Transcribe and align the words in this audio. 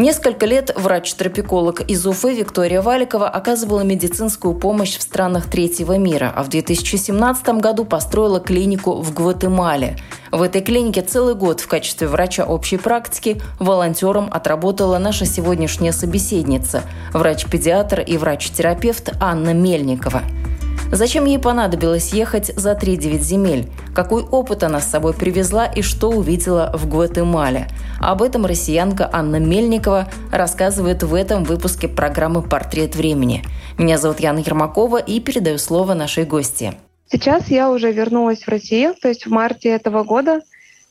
Несколько 0.00 0.46
лет 0.46 0.70
врач-тропиколог 0.74 1.82
из 1.82 2.06
Уфы 2.06 2.32
Виктория 2.32 2.80
Валикова 2.80 3.28
оказывала 3.28 3.82
медицинскую 3.82 4.54
помощь 4.54 4.96
в 4.96 5.02
странах 5.02 5.50
третьего 5.50 5.98
мира, 5.98 6.32
а 6.34 6.42
в 6.42 6.48
2017 6.48 7.60
году 7.60 7.84
построила 7.84 8.40
клинику 8.40 8.94
в 9.02 9.12
Гватемале. 9.12 9.98
В 10.32 10.40
этой 10.40 10.62
клинике 10.62 11.02
целый 11.02 11.34
год 11.34 11.60
в 11.60 11.68
качестве 11.68 12.08
врача 12.08 12.46
общей 12.46 12.78
практики 12.78 13.42
волонтером 13.58 14.30
отработала 14.32 14.96
наша 14.96 15.26
сегодняшняя 15.26 15.92
собеседница, 15.92 16.84
врач-педиатр 17.12 18.00
и 18.00 18.16
врач-терапевт 18.16 19.12
Анна 19.20 19.52
Мельникова– 19.52 20.22
Зачем 20.92 21.24
ей 21.24 21.38
понадобилось 21.38 22.12
ехать 22.12 22.46
за 22.56 22.72
3-9 22.72 23.18
земель? 23.20 23.68
Какой 23.94 24.24
опыт 24.24 24.64
она 24.64 24.80
с 24.80 24.90
собой 24.90 25.14
привезла 25.14 25.66
и 25.66 25.82
что 25.82 26.10
увидела 26.10 26.72
в 26.74 26.88
Гватемале? 26.88 27.68
Об 28.00 28.22
этом 28.22 28.44
россиянка 28.44 29.08
Анна 29.12 29.36
Мельникова 29.36 30.08
рассказывает 30.32 31.04
в 31.04 31.14
этом 31.14 31.44
выпуске 31.44 31.86
программы 31.86 32.42
«Портрет 32.42 32.96
времени». 32.96 33.44
Меня 33.78 33.98
зовут 33.98 34.18
Яна 34.18 34.40
Ермакова 34.40 34.96
и 34.96 35.20
передаю 35.20 35.58
слово 35.58 35.94
нашей 35.94 36.24
гости. 36.24 36.72
Сейчас 37.06 37.48
я 37.48 37.70
уже 37.70 37.92
вернулась 37.92 38.42
в 38.42 38.48
Россию, 38.48 38.94
то 39.00 39.08
есть 39.08 39.26
в 39.26 39.30
марте 39.30 39.68
этого 39.68 40.02
года 40.02 40.40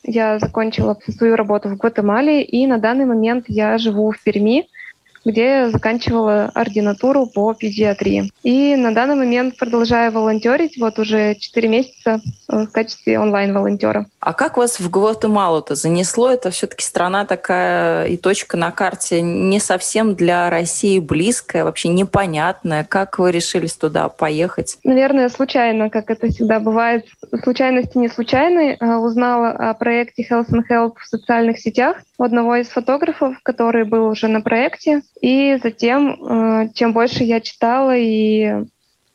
я 0.02 0.38
закончила 0.38 0.96
свою 1.14 1.36
работу 1.36 1.68
в 1.68 1.76
Гватемале, 1.76 2.42
и 2.42 2.66
на 2.66 2.78
данный 2.78 3.04
момент 3.04 3.44
я 3.48 3.76
живу 3.76 4.12
в 4.12 4.22
Перми– 4.22 4.66
где 5.24 5.44
я 5.44 5.70
заканчивала 5.70 6.50
ординатуру 6.54 7.26
по 7.26 7.54
педиатрии. 7.54 8.30
И 8.42 8.76
на 8.76 8.94
данный 8.94 9.16
момент 9.16 9.56
продолжаю 9.56 10.12
волонтерить 10.12 10.78
вот 10.78 10.98
уже 10.98 11.34
4 11.34 11.68
месяца 11.68 12.20
э, 12.48 12.64
в 12.64 12.68
качестве 12.68 13.18
онлайн-волонтера. 13.18 14.06
А 14.20 14.32
как 14.32 14.56
вас 14.56 14.80
в 14.80 14.90
Гватемалу-то 14.90 15.74
занесло? 15.74 16.30
Это 16.30 16.50
все-таки 16.50 16.84
страна 16.84 17.24
такая 17.24 18.06
и 18.06 18.16
точка 18.16 18.56
на 18.56 18.70
карте 18.70 19.20
не 19.20 19.60
совсем 19.60 20.14
для 20.14 20.50
России 20.50 20.98
близкая, 20.98 21.64
вообще 21.64 21.88
непонятная. 21.88 22.84
Как 22.84 23.18
вы 23.18 23.32
решились 23.32 23.74
туда 23.74 24.08
поехать? 24.08 24.78
Наверное, 24.84 25.28
случайно, 25.28 25.90
как 25.90 26.10
это 26.10 26.28
всегда 26.28 26.60
бывает. 26.60 27.06
Случайности 27.42 27.98
не 27.98 28.08
случайны. 28.08 28.76
Э, 28.80 28.96
узнала 28.96 29.50
о 29.50 29.74
проекте 29.74 30.26
Health 30.28 30.50
and 30.50 30.62
Help 30.70 30.94
в 30.98 31.06
социальных 31.06 31.58
сетях 31.58 31.98
у 32.18 32.22
одного 32.22 32.56
из 32.56 32.68
фотографов, 32.68 33.36
который 33.42 33.84
был 33.84 34.06
уже 34.06 34.28
на 34.28 34.42
проекте. 34.42 35.02
И 35.20 35.58
затем, 35.62 36.12
э, 36.12 36.68
чем 36.74 36.92
больше 36.92 37.24
я 37.24 37.40
читала 37.40 37.96
и 37.96 38.64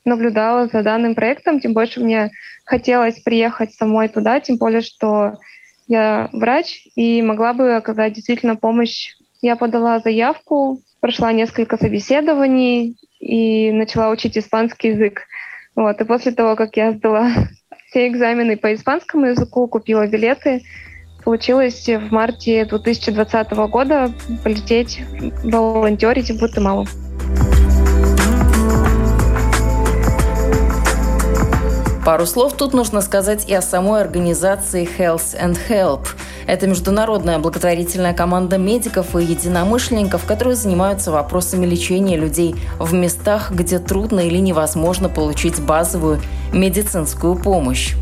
наблюдала 0.05 0.67
за 0.67 0.83
данным 0.83 1.15
проектом, 1.15 1.59
тем 1.59 1.73
больше 1.73 1.99
мне 1.99 2.31
хотелось 2.63 3.19
приехать 3.21 3.73
самой 3.73 4.07
туда, 4.07 4.39
тем 4.39 4.57
более, 4.57 4.81
что 4.81 5.37
я 5.87 6.29
врач 6.31 6.87
и 6.95 7.21
могла 7.21 7.53
бы 7.53 7.75
оказать 7.75 8.13
действительно 8.13 8.55
помощь. 8.55 9.15
Я 9.41 9.55
подала 9.55 9.99
заявку, 9.99 10.81
прошла 10.99 11.31
несколько 11.31 11.77
собеседований 11.77 12.97
и 13.19 13.71
начала 13.71 14.09
учить 14.09 14.37
испанский 14.37 14.89
язык. 14.89 15.23
Вот. 15.75 15.99
И 15.99 16.05
после 16.05 16.31
того, 16.31 16.55
как 16.55 16.77
я 16.77 16.93
сдала 16.93 17.29
все 17.89 18.07
экзамены 18.07 18.57
по 18.57 18.73
испанскому 18.73 19.27
языку, 19.27 19.67
купила 19.67 20.07
билеты, 20.07 20.61
получилось 21.25 21.87
в 21.87 22.13
марте 22.13 22.63
2020 22.65 23.51
года 23.69 24.11
полететь 24.43 25.01
волонтерить 25.43 26.29
в 26.29 26.37
Гватемалу. 26.37 26.87
Пару 32.05 32.27
слов 32.27 32.53
тут 32.53 32.75
нужно 32.75 33.01
сказать 33.01 33.49
и 33.49 33.53
о 33.55 33.63
самой 33.63 34.01
организации 34.01 34.87
Health 34.97 35.35
and 35.41 35.57
Help. 35.67 36.01
Это 36.45 36.67
международная 36.67 37.39
благотворительная 37.39 38.13
команда 38.13 38.59
медиков 38.59 39.15
и 39.15 39.23
единомышленников, 39.23 40.25
которые 40.25 40.55
занимаются 40.55 41.11
вопросами 41.11 41.65
лечения 41.65 42.15
людей 42.15 42.55
в 42.77 42.93
местах, 42.93 43.49
где 43.49 43.79
трудно 43.79 44.19
или 44.19 44.37
невозможно 44.37 45.09
получить 45.09 45.59
базовую 45.59 46.21
медицинскую 46.53 47.35
помощь. 47.35 47.95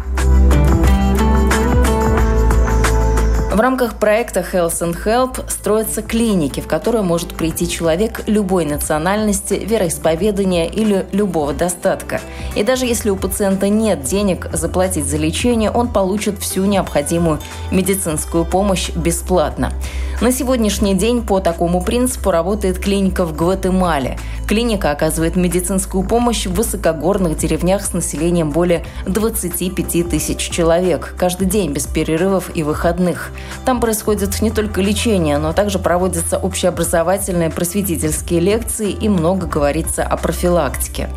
В 3.54 3.60
рамках 3.60 4.00
проекта 4.00 4.40
Health 4.40 4.82
and 4.82 4.98
Help 5.06 5.48
строятся 5.48 6.02
клиники, 6.02 6.60
в 6.60 6.66
которые 6.68 7.04
может 7.04 7.36
прийти 7.36 7.70
человек 7.70 8.24
любой 8.26 8.66
национальности, 8.66 9.54
вероисповедания 9.54 10.66
или 10.66 11.06
любого 11.12 11.54
достатка. 11.54 12.20
И 12.56 12.64
даже 12.64 12.88
если 12.88 13.12
у 13.12 13.16
пациента 13.16 13.70
нет 13.70 14.02
денег 14.02 14.50
заплатить 14.54 15.06
за 15.06 15.18
лечение, 15.18 15.70
он 15.70 15.94
получит 15.94 16.40
всю 16.40 16.66
необходимую 16.66 17.42
медицинскую 17.70 18.44
помощь 18.44 18.90
бесплатно. 18.90 19.72
На 20.20 20.32
сегодняшний 20.32 20.94
день 20.94 21.22
по 21.22 21.40
такому 21.40 21.84
принципу 21.84 22.32
работает 22.32 22.80
клиника 22.80 23.26
в 23.26 23.36
Гватемале. 23.36 24.18
Клиника 24.48 24.92
оказывает 24.92 25.36
медицинскую 25.36 26.04
помощь 26.04 26.46
в 26.46 26.54
высокогорных 26.54 27.38
деревнях 27.38 27.84
с 27.84 27.94
населением 27.94 28.52
более 28.52 28.86
25 29.06 30.10
тысяч 30.10 30.38
человек 30.38 31.16
каждый 31.18 31.48
день 31.48 31.72
без 31.72 31.88
перерывов 31.88 32.50
и 32.56 32.64
выходных. 32.64 33.32
Там 33.66 33.80
происходит 33.80 34.42
не 34.42 34.52
только 34.52 34.82
лечение, 34.82 35.38
но 35.38 35.54
также 35.54 35.80
проводятся 35.80 36.38
общеобразовательные 36.38 37.50
просветительские 37.50 38.40
лекции 38.40 38.92
и 38.92 39.10
много 39.10 39.48
говорится 39.48 40.04
о 40.04 40.18
профилактике. 40.18 41.10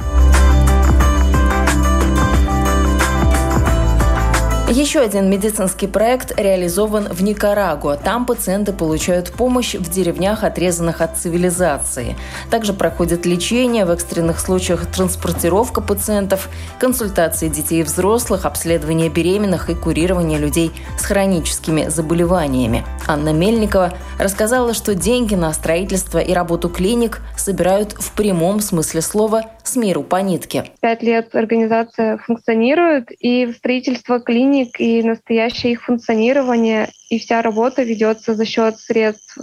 Еще 4.77 5.01
один 5.01 5.31
медицинский 5.31 5.87
проект 5.87 6.39
реализован 6.39 7.09
в 7.09 7.23
Никарагуа. 7.23 7.97
Там 7.97 8.27
пациенты 8.27 8.75
получают 8.75 9.33
помощь 9.33 9.75
в 9.75 9.89
деревнях, 9.89 10.45
отрезанных 10.45 11.01
от 11.01 11.17
цивилизации. 11.17 12.15
Также 12.51 12.75
проходит 12.75 13.25
лечение, 13.25 13.87
в 13.87 13.91
экстренных 13.91 14.39
случаях 14.39 14.85
транспортировка 14.85 15.81
пациентов, 15.81 16.51
консультации 16.79 17.49
детей 17.49 17.81
и 17.81 17.85
взрослых, 17.85 18.45
обследование 18.45 19.09
беременных 19.09 19.71
и 19.71 19.75
курирование 19.75 20.39
людей 20.39 20.71
с 20.99 21.07
хроническими 21.07 21.89
заболеваниями. 21.89 22.85
Анна 23.07 23.33
Мельникова 23.33 23.95
рассказала, 24.19 24.75
что 24.75 24.95
деньги 24.95 25.35
на 25.35 25.55
строительство 25.55 26.19
и 26.19 26.35
работу 26.35 26.69
клиник 26.69 27.23
собирают 27.39 27.95
в 27.95 28.13
прямом 28.13 28.61
смысле 28.61 29.01
слова 29.01 29.45
с 29.67 29.77
миру 29.77 30.03
по 30.03 30.17
нитке. 30.17 30.65
Пять 30.81 31.03
лет 31.03 31.35
организация 31.35 32.19
функционирует, 32.19 33.11
и 33.11 33.53
строительство 33.53 34.21
клиник 34.21 34.81
и 34.81 35.03
настоящее 35.03 35.73
их 35.73 35.85
функционирование, 35.85 36.91
и 37.11 37.19
вся 37.19 37.43
работа 37.43 37.83
ведется 37.83 38.35
за 38.35 38.45
счет 38.45 38.79
средств 38.79 39.39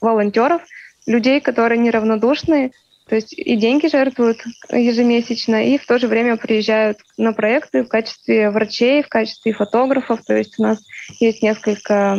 волонтеров, 0.00 0.62
людей, 1.06 1.40
которые 1.40 1.78
неравнодушны, 1.78 2.72
то 3.08 3.14
есть 3.14 3.32
и 3.32 3.56
деньги 3.56 3.86
жертвуют 3.86 4.38
ежемесячно, 4.70 5.64
и 5.64 5.78
в 5.78 5.86
то 5.86 5.98
же 5.98 6.08
время 6.08 6.36
приезжают 6.36 6.98
на 7.16 7.32
проекты 7.32 7.84
в 7.84 7.88
качестве 7.88 8.50
врачей, 8.50 9.02
в 9.02 9.08
качестве 9.08 9.52
фотографов. 9.52 10.24
То 10.24 10.36
есть 10.36 10.58
у 10.58 10.64
нас 10.64 10.82
есть 11.20 11.40
несколько 11.40 12.18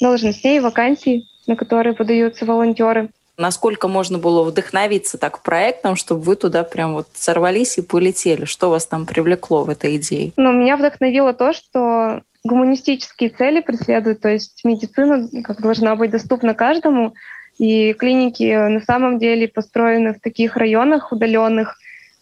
должностей, 0.00 0.60
вакансий, 0.60 1.28
на 1.46 1.56
которые 1.56 1.94
подаются 1.94 2.46
волонтеры. 2.46 3.10
Насколько 3.36 3.88
можно 3.88 4.18
было 4.18 4.44
вдохновиться 4.44 5.18
так 5.18 5.42
проектом, 5.42 5.96
чтобы 5.96 6.20
вы 6.20 6.36
туда 6.36 6.62
прям 6.62 6.94
вот 6.94 7.08
сорвались 7.14 7.78
и 7.78 7.82
полетели? 7.82 8.44
Что 8.44 8.70
вас 8.70 8.86
там 8.86 9.06
привлекло 9.06 9.64
в 9.64 9.70
этой 9.70 9.96
идее? 9.96 10.32
Ну, 10.36 10.52
меня 10.52 10.76
вдохновило 10.76 11.32
то, 11.32 11.52
что 11.52 12.22
гуманистические 12.44 13.30
цели 13.30 13.60
преследуют, 13.60 14.20
то 14.20 14.28
есть 14.28 14.60
медицина 14.64 15.28
как 15.42 15.60
должна 15.60 15.96
быть 15.96 16.10
доступна 16.10 16.54
каждому, 16.54 17.14
и 17.58 17.92
клиники 17.94 18.68
на 18.68 18.80
самом 18.80 19.18
деле 19.18 19.48
построены 19.48 20.14
в 20.14 20.20
таких 20.20 20.56
районах 20.56 21.10
удаленных, 21.10 21.76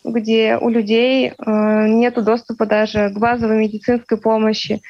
где 0.05 0.59
у 0.61 0.69
людей 0.69 1.31
э, 1.31 1.89
нет 1.89 2.23
доступа 2.23 2.67
даже 2.67 3.11
к 3.11 3.19
базовой 3.19 3.57
медицинской 3.57 4.19
помощи. 4.19 4.81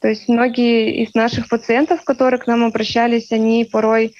То 0.00 0.08
есть 0.08 0.28
многие 0.28 1.02
из 1.02 1.14
наших 1.14 1.48
пациентов, 1.48 2.04
которые 2.04 2.40
к 2.40 2.46
нам 2.46 2.64
обращались, 2.64 3.32
они 3.32 3.64
порой 3.64 4.14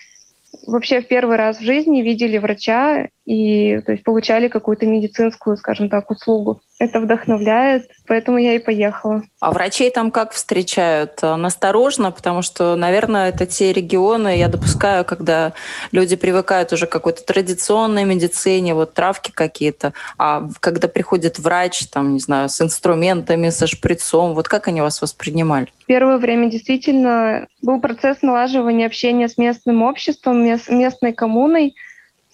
вообще 0.66 1.00
в 1.00 1.08
первый 1.08 1.36
раз 1.36 1.58
в 1.58 1.64
жизни 1.64 2.02
видели 2.02 2.38
врача 2.38 3.08
и 3.26 3.80
то 3.80 3.92
есть, 3.92 4.04
получали 4.04 4.48
какую-то 4.48 4.86
медицинскую, 4.86 5.56
скажем 5.56 5.90
так, 5.90 6.10
услугу. 6.10 6.62
Это 6.78 7.00
вдохновляет, 7.00 7.90
поэтому 8.06 8.38
я 8.38 8.54
и 8.54 8.58
поехала. 8.58 9.22
А 9.40 9.50
врачей 9.50 9.90
там 9.90 10.10
как 10.10 10.32
встречают? 10.32 11.20
Насторожно, 11.22 12.12
потому 12.12 12.42
что, 12.42 12.76
наверное, 12.76 13.30
это 13.30 13.46
те 13.46 13.72
регионы, 13.72 14.36
я 14.36 14.48
допускаю, 14.48 15.04
когда 15.04 15.54
люди 15.90 16.16
привыкают 16.16 16.72
уже 16.72 16.86
к 16.86 16.90
какой-то 16.90 17.24
традиционной 17.24 18.04
медицине, 18.04 18.74
вот 18.74 18.94
травки 18.94 19.32
какие-то, 19.32 19.92
а 20.18 20.48
когда 20.60 20.86
приходит 20.86 21.38
врач, 21.38 21.86
там, 21.88 22.12
не 22.12 22.20
знаю, 22.20 22.48
с 22.48 22.60
инструментами, 22.60 23.50
со 23.50 23.66
шприцом, 23.66 24.34
вот 24.34 24.46
как 24.46 24.68
они 24.68 24.82
вас 24.82 25.02
воспринимали? 25.02 25.68
Первое 25.86 26.18
время 26.18 26.50
действительно 26.50 27.46
был 27.62 27.80
процесс 27.80 28.22
налаживания 28.22 28.86
общения 28.86 29.28
с 29.28 29.38
местным 29.38 29.82
обществом, 29.82 30.44
местной 30.44 31.12
коммуной, 31.12 31.74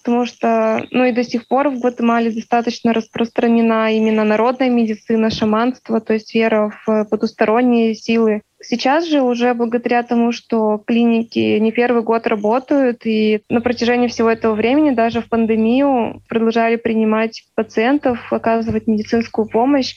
потому 0.03 0.25
что, 0.25 0.85
ну 0.91 1.05
и 1.05 1.13
до 1.13 1.23
сих 1.23 1.47
пор 1.47 1.69
в 1.69 1.79
Гватемале 1.79 2.29
достаточно 2.29 2.93
распространена 2.93 3.95
именно 3.95 4.25
народная 4.25 4.69
медицина, 4.69 5.29
шаманство, 5.29 6.01
то 6.01 6.13
есть 6.13 6.35
вера 6.35 6.73
в 6.85 7.05
потусторонние 7.05 7.95
силы. 7.95 8.41
Сейчас 8.61 9.07
же 9.07 9.21
уже 9.21 9.53
благодаря 9.53 10.03
тому, 10.03 10.31
что 10.31 10.81
клиники 10.85 11.57
не 11.59 11.71
первый 11.71 12.03
год 12.03 12.27
работают, 12.27 13.05
и 13.05 13.41
на 13.49 13.61
протяжении 13.61 14.07
всего 14.07 14.29
этого 14.29 14.55
времени, 14.55 14.91
даже 14.91 15.21
в 15.21 15.29
пандемию, 15.29 16.21
продолжали 16.27 16.75
принимать 16.75 17.43
пациентов, 17.55 18.31
оказывать 18.31 18.87
медицинскую 18.87 19.47
помощь, 19.47 19.95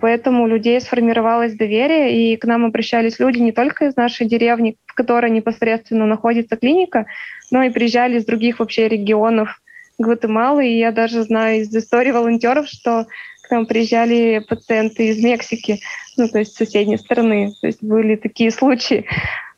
поэтому 0.00 0.44
у 0.44 0.46
людей 0.46 0.80
сформировалось 0.80 1.54
доверие, 1.54 2.32
и 2.32 2.36
к 2.36 2.44
нам 2.44 2.64
обращались 2.64 3.18
люди 3.18 3.38
не 3.38 3.52
только 3.52 3.86
из 3.86 3.96
нашей 3.96 4.26
деревни, 4.26 4.76
в 4.86 4.94
которой 4.94 5.30
непосредственно 5.30 6.06
находится 6.06 6.56
клиника, 6.56 7.06
но 7.50 7.62
и 7.62 7.70
приезжали 7.70 8.16
из 8.16 8.24
других 8.24 8.60
вообще 8.60 8.88
регионов 8.88 9.60
Гватемалы. 9.98 10.66
И 10.66 10.78
я 10.78 10.90
даже 10.90 11.22
знаю 11.22 11.60
из 11.60 11.74
истории 11.74 12.12
волонтеров, 12.12 12.66
что 12.66 13.06
к 13.42 13.50
нам 13.50 13.66
приезжали 13.66 14.42
пациенты 14.48 15.08
из 15.08 15.22
Мексики, 15.22 15.80
ну, 16.16 16.28
то 16.28 16.38
есть 16.38 16.54
с 16.54 16.56
соседней 16.56 16.96
страны. 16.96 17.52
То 17.60 17.66
есть 17.66 17.82
были 17.82 18.16
такие 18.16 18.50
случаи. 18.50 19.04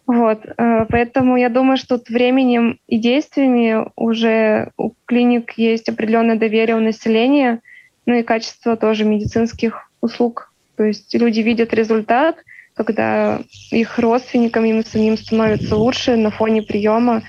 Вот. 0.07 0.45
Э, 0.45 0.87
поэтому 0.89 1.37
я 1.37 1.49
думаю, 1.49 1.77
что 1.77 2.01
временем 2.09 2.79
и 2.87 2.99
действиями 2.99 3.87
уже 3.97 4.71
у 4.77 4.93
клиник 5.05 5.53
есть 5.57 5.89
определенное 5.89 6.37
доверие 6.37 6.77
у 6.77 6.81
населения, 6.81 7.61
ну 8.07 8.15
и 8.15 8.23
качество 8.23 8.77
тоже 8.77 9.05
медицинских 9.05 9.86
услуг. 10.07 10.53
То 10.77 10.85
есть 10.85 11.15
люди 11.15 11.41
видят 11.41 11.73
результат, 11.73 12.37
когда 12.75 13.41
их 13.71 13.99
родственникам 13.99 14.65
им 14.65 14.85
самим 14.85 15.17
становится 15.17 15.77
лучше 15.77 16.17
на 16.17 16.31
фоне 16.31 16.63
приема 16.63 17.23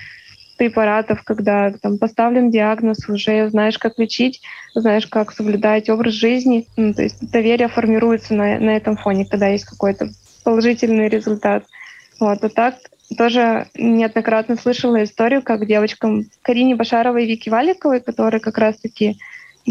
препаратов, 0.58 1.22
когда 1.22 1.70
там 1.70 1.98
поставлен 1.98 2.50
диагноз, 2.50 3.08
уже 3.08 3.48
знаешь, 3.48 3.78
как 3.78 3.98
лечить, 3.98 4.42
знаешь, 4.74 5.06
как 5.06 5.32
соблюдать 5.32 5.88
образ 5.88 6.12
жизни. 6.14 6.66
Ну, 6.76 6.92
то 6.92 7.02
есть 7.02 7.30
доверие 7.30 7.68
формируется 7.68 8.34
на, 8.34 8.58
на 8.58 8.76
этом 8.76 8.96
фоне, 8.96 9.24
когда 9.24 9.46
есть 9.46 9.64
какой-то 9.64 10.10
положительный 10.44 11.08
результат. 11.08 11.64
Вот. 12.20 12.42
А 12.42 12.48
так 12.48 12.74
тоже 13.16 13.68
неоднократно 13.74 14.56
слышала 14.56 15.02
историю, 15.02 15.42
как 15.42 15.66
девочкам 15.66 16.26
Карине 16.42 16.74
Башаровой 16.74 17.24
и 17.24 17.28
Вики 17.28 17.48
Валиковой, 17.48 18.00
которые 18.00 18.40
как 18.40 18.58
раз-таки 18.58 19.16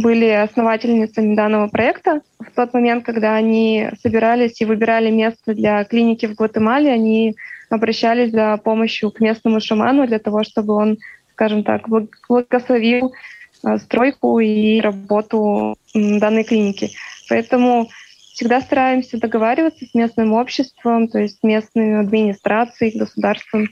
были 0.01 0.27
основательницами 0.27 1.35
данного 1.35 1.67
проекта. 1.67 2.21
В 2.39 2.51
тот 2.55 2.73
момент, 2.73 3.03
когда 3.03 3.35
они 3.35 3.89
собирались 4.01 4.61
и 4.61 4.65
выбирали 4.65 5.09
место 5.09 5.53
для 5.53 5.83
клиники 5.83 6.27
в 6.27 6.35
Гватемале, 6.35 6.91
они 6.91 7.35
обращались 7.69 8.31
за 8.31 8.57
помощью 8.57 9.11
к 9.11 9.19
местному 9.19 9.59
шаману 9.59 10.07
для 10.07 10.19
того, 10.19 10.43
чтобы 10.43 10.75
он, 10.75 10.97
скажем 11.33 11.63
так, 11.63 11.89
благословил 11.89 13.11
э, 13.63 13.77
стройку 13.79 14.39
и 14.39 14.79
работу 14.79 15.75
данной 15.93 16.43
клиники. 16.43 16.91
Поэтому 17.27 17.89
всегда 18.33 18.61
стараемся 18.61 19.19
договариваться 19.19 19.85
с 19.85 19.95
местным 19.95 20.33
обществом, 20.33 21.07
то 21.07 21.19
есть 21.19 21.39
местной 21.41 21.99
администрацией, 21.99 22.97
государством, 22.97 23.67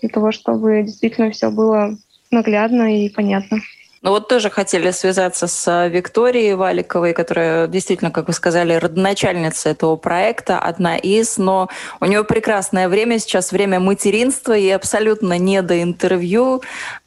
для 0.00 0.08
того, 0.08 0.32
чтобы 0.32 0.82
действительно 0.82 1.30
все 1.30 1.50
было 1.50 1.96
наглядно 2.30 3.04
и 3.04 3.10
понятно. 3.10 3.58
Ну 4.08 4.14
вот 4.14 4.26
тоже 4.26 4.48
хотели 4.48 4.90
связаться 4.90 5.46
с 5.46 5.68
э, 5.68 5.90
Викторией 5.90 6.54
Валиковой, 6.54 7.12
которая 7.12 7.66
действительно, 7.66 8.10
как 8.10 8.28
вы 8.28 8.32
сказали, 8.32 8.72
родоначальница 8.72 9.68
этого 9.68 9.96
проекта, 9.96 10.58
одна 10.58 10.96
из, 10.96 11.36
но 11.36 11.68
у 12.00 12.06
нее 12.06 12.24
прекрасное 12.24 12.88
время 12.88 13.18
сейчас, 13.18 13.52
время 13.52 13.80
материнства, 13.80 14.56
и 14.56 14.70
абсолютно 14.70 15.36
не 15.36 15.60
до 15.60 15.82
интервью. 15.82 16.62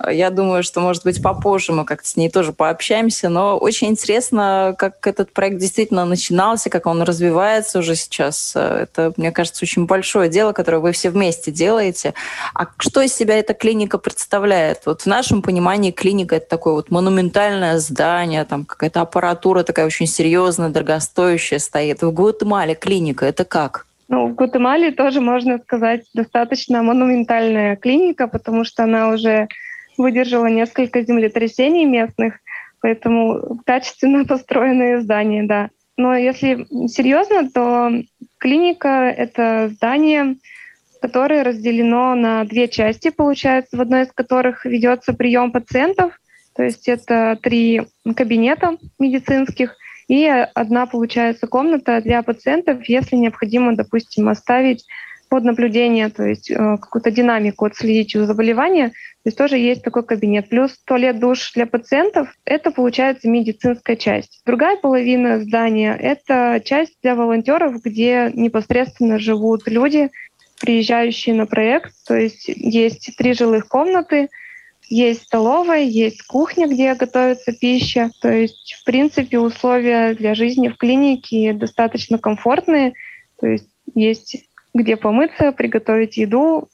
Я 0.07 0.29
думаю, 0.29 0.61
что, 0.61 0.79
может 0.79 1.03
быть, 1.03 1.23
попозже 1.23 1.71
мы 1.71 1.85
как-то 1.85 2.07
с 2.07 2.17
ней 2.17 2.29
тоже 2.29 2.53
пообщаемся, 2.53 3.29
но 3.29 3.57
очень 3.57 3.87
интересно, 3.87 4.75
как 4.77 5.07
этот 5.07 5.33
проект 5.33 5.57
действительно 5.57 6.05
начинался, 6.05 6.69
как 6.69 6.85
он 6.85 7.01
развивается 7.01 7.79
уже 7.79 7.95
сейчас. 7.95 8.55
Это, 8.55 9.11
мне 9.17 9.31
кажется, 9.31 9.65
очень 9.65 9.87
большое 9.87 10.29
дело, 10.29 10.51
которое 10.51 10.77
вы 10.77 10.91
все 10.91 11.09
вместе 11.09 11.49
делаете. 11.49 12.13
А 12.53 12.67
что 12.77 13.01
из 13.01 13.11
себя 13.15 13.39
эта 13.39 13.55
клиника 13.55 13.97
представляет? 13.97 14.83
Вот 14.85 15.01
в 15.01 15.05
нашем 15.07 15.41
понимании 15.41 15.89
клиника— 15.89 16.35
это 16.37 16.47
такой 16.47 16.73
вот 16.73 16.90
монументальное 16.91 17.77
здание, 17.79 18.45
там 18.45 18.65
какая-то 18.65 19.01
аппаратура 19.01 19.63
такая 19.63 19.85
очень 19.85 20.07
серьезная, 20.07 20.69
дорогостоящая 20.69 21.59
стоит. 21.59 22.01
В 22.01 22.11
Гватемале 22.11 22.75
клиника, 22.75 23.25
это 23.25 23.45
как? 23.45 23.87
Ну, 24.09 24.27
в 24.27 24.35
Гватемале 24.35 24.91
тоже, 24.91 25.21
можно 25.21 25.57
сказать, 25.57 26.03
достаточно 26.13 26.83
монументальная 26.83 27.77
клиника, 27.77 28.27
потому 28.27 28.65
что 28.65 28.83
она 28.83 29.09
уже 29.09 29.47
выдержала 29.97 30.47
несколько 30.47 31.01
землетрясений 31.01 31.85
местных, 31.85 32.35
поэтому 32.81 33.59
качественно 33.65 34.25
построенное 34.27 35.01
здание, 35.01 35.43
да. 35.43 35.69
Но 35.97 36.15
если 36.15 36.65
серьезно, 36.87 37.49
то 37.49 37.91
клиника— 38.37 38.87
это 39.17 39.69
здание, 39.73 40.35
которое 41.01 41.43
разделено 41.43 42.15
на 42.15 42.43
две 42.43 42.67
части, 42.67 43.11
получается, 43.11 43.77
в 43.77 43.81
одной 43.81 44.03
из 44.03 44.11
которых 44.11 44.65
ведется 44.65 45.13
прием 45.13 45.51
пациентов, 45.51 46.19
то 46.55 46.63
есть 46.63 46.87
это 46.87 47.37
три 47.41 47.81
кабинета 48.15 48.77
медицинских 48.99 49.75
и 50.07 50.25
одна, 50.25 50.87
получается, 50.87 51.47
комната 51.47 52.01
для 52.01 52.21
пациентов, 52.21 52.83
если 52.89 53.15
необходимо, 53.15 53.75
допустим, 53.77 54.27
оставить 54.27 54.85
под 55.29 55.45
наблюдение, 55.45 56.09
то 56.09 56.25
есть 56.25 56.51
э, 56.51 56.55
какую-то 56.55 57.09
динамику 57.09 57.63
отследить 57.63 58.13
у 58.17 58.25
заболевания. 58.25 58.89
То 58.89 59.27
есть 59.27 59.37
тоже 59.37 59.57
есть 59.57 59.81
такой 59.81 60.03
кабинет. 60.03 60.49
Плюс 60.49 60.77
туалет 60.83 61.19
душ 61.19 61.53
для 61.53 61.65
пациентов— 61.65 62.27
это, 62.45 62.71
получается, 62.71 63.29
медицинская 63.29 63.95
часть. 63.95 64.41
Другая 64.45 64.75
половина 64.75 65.39
здания— 65.39 65.95
это 66.01 66.61
часть 66.65 66.97
для 67.01 67.15
волонтеров, 67.15 67.81
где 67.81 68.29
непосредственно 68.33 69.17
живут 69.19 69.61
люди, 69.67 70.09
приезжающие 70.59 71.33
на 71.33 71.45
проект. 71.45 71.93
То 72.05 72.17
есть 72.17 72.49
есть 72.49 73.15
три 73.17 73.33
жилых 73.33 73.69
комнаты— 73.69 74.27
есть 74.89 75.23
столовая, 75.23 75.83
есть 75.83 76.21
кухня, 76.23 76.67
где 76.67 76.93
готовится 76.95 77.53
пища. 77.53 78.11
То 78.21 78.31
есть, 78.31 78.75
в 78.79 78.83
принципе, 78.83 79.39
условия 79.39 80.13
для 80.13 80.35
жизни 80.35 80.67
в 80.67 80.77
клинике 80.77 81.53
достаточно 81.53 82.17
комфортные. 82.17 82.93
То 83.39 83.47
есть 83.47 83.67
есть 83.95 84.37
где 84.73 84.95
помыться, 84.95 85.51
приготовить 85.51 86.17
еду, 86.17 86.69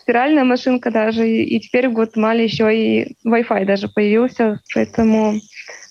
стиральная 0.00 0.44
машинка 0.44 0.90
даже. 0.90 1.28
И 1.28 1.58
теперь 1.60 1.88
в 1.88 1.92
Гватемале 1.92 2.44
еще 2.44 2.74
и 2.74 3.16
Wi-Fi 3.26 3.64
даже 3.64 3.88
появился. 3.88 4.60
Поэтому 4.74 5.40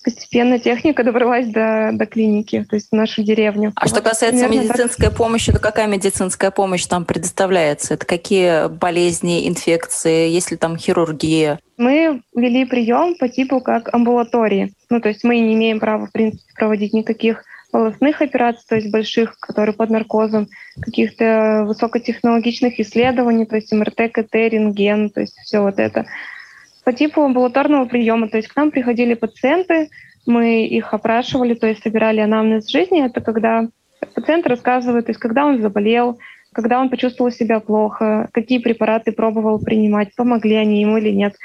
постепенно 0.05 0.59
техника 0.59 1.03
добралась 1.03 1.47
до, 1.47 1.89
до 1.91 2.05
клиники, 2.05 2.63
то 2.69 2.75
есть 2.75 2.89
в 2.89 2.95
нашу 2.95 3.23
деревню. 3.23 3.73
А 3.75 3.81
вот, 3.81 3.89
что 3.89 4.01
касается 4.01 4.47
медицинской 4.47 5.07
так... 5.07 5.17
помощи, 5.17 5.51
то 5.51 5.59
какая 5.59 5.87
медицинская 5.87 6.51
помощь 6.51 6.85
там 6.85 7.05
предоставляется? 7.05 7.95
Это 7.95 8.05
какие 8.05 8.69
болезни, 8.69 9.47
инфекции, 9.49 10.29
есть 10.29 10.51
ли 10.51 10.57
там 10.57 10.77
хирургия? 10.77 11.59
Мы 11.77 12.21
вели 12.35 12.65
прием 12.65 13.15
по 13.15 13.27
типу 13.27 13.59
как 13.59 13.93
амбулатории. 13.93 14.73
Ну, 14.89 15.01
то 15.01 15.09
есть 15.09 15.23
мы 15.23 15.39
не 15.39 15.55
имеем 15.55 15.79
права, 15.79 16.05
в 16.05 16.11
принципе, 16.11 16.53
проводить 16.55 16.93
никаких 16.93 17.43
полостных 17.71 18.21
операций, 18.21 18.63
то 18.69 18.75
есть 18.75 18.91
больших, 18.91 19.37
которые 19.39 19.75
под 19.75 19.89
наркозом, 19.89 20.47
каких-то 20.79 21.65
высокотехнологичных 21.67 22.79
исследований, 22.79 23.45
то 23.45 23.55
есть 23.55 23.73
МРТ, 23.73 24.13
КТ, 24.13 24.33
рентген, 24.35 25.09
то 25.09 25.21
есть 25.21 25.35
все 25.43 25.59
вот 25.59 25.79
это 25.79 26.05
по 26.85 26.93
типу 26.93 27.23
амбулаторного 27.23 27.85
приема. 27.85 28.29
То 28.29 28.37
есть 28.37 28.47
к 28.47 28.55
нам 28.55 28.71
приходили 28.71 29.15
пациенты, 29.15 29.89
мы 30.25 30.65
их 30.65 30.93
опрашивали, 30.93 31.55
то 31.55 31.67
есть 31.67 31.83
собирали 31.83 32.19
анамнез 32.19 32.69
жизни. 32.69 33.03
Это 33.03 33.21
когда 33.21 33.67
пациент 34.13 34.47
рассказывает, 34.47 35.07
то 35.07 35.09
есть 35.09 35.19
когда 35.19 35.45
он 35.45 35.61
заболел, 35.61 36.19
когда 36.53 36.79
он 36.79 36.89
почувствовал 36.89 37.31
себя 37.31 37.59
плохо, 37.59 38.29
какие 38.31 38.59
препараты 38.59 39.11
пробовал 39.11 39.59
принимать, 39.59 40.15
помогли 40.15 40.55
они 40.55 40.79
ему 40.79 40.97
или 40.97 41.09
нет. 41.09 41.35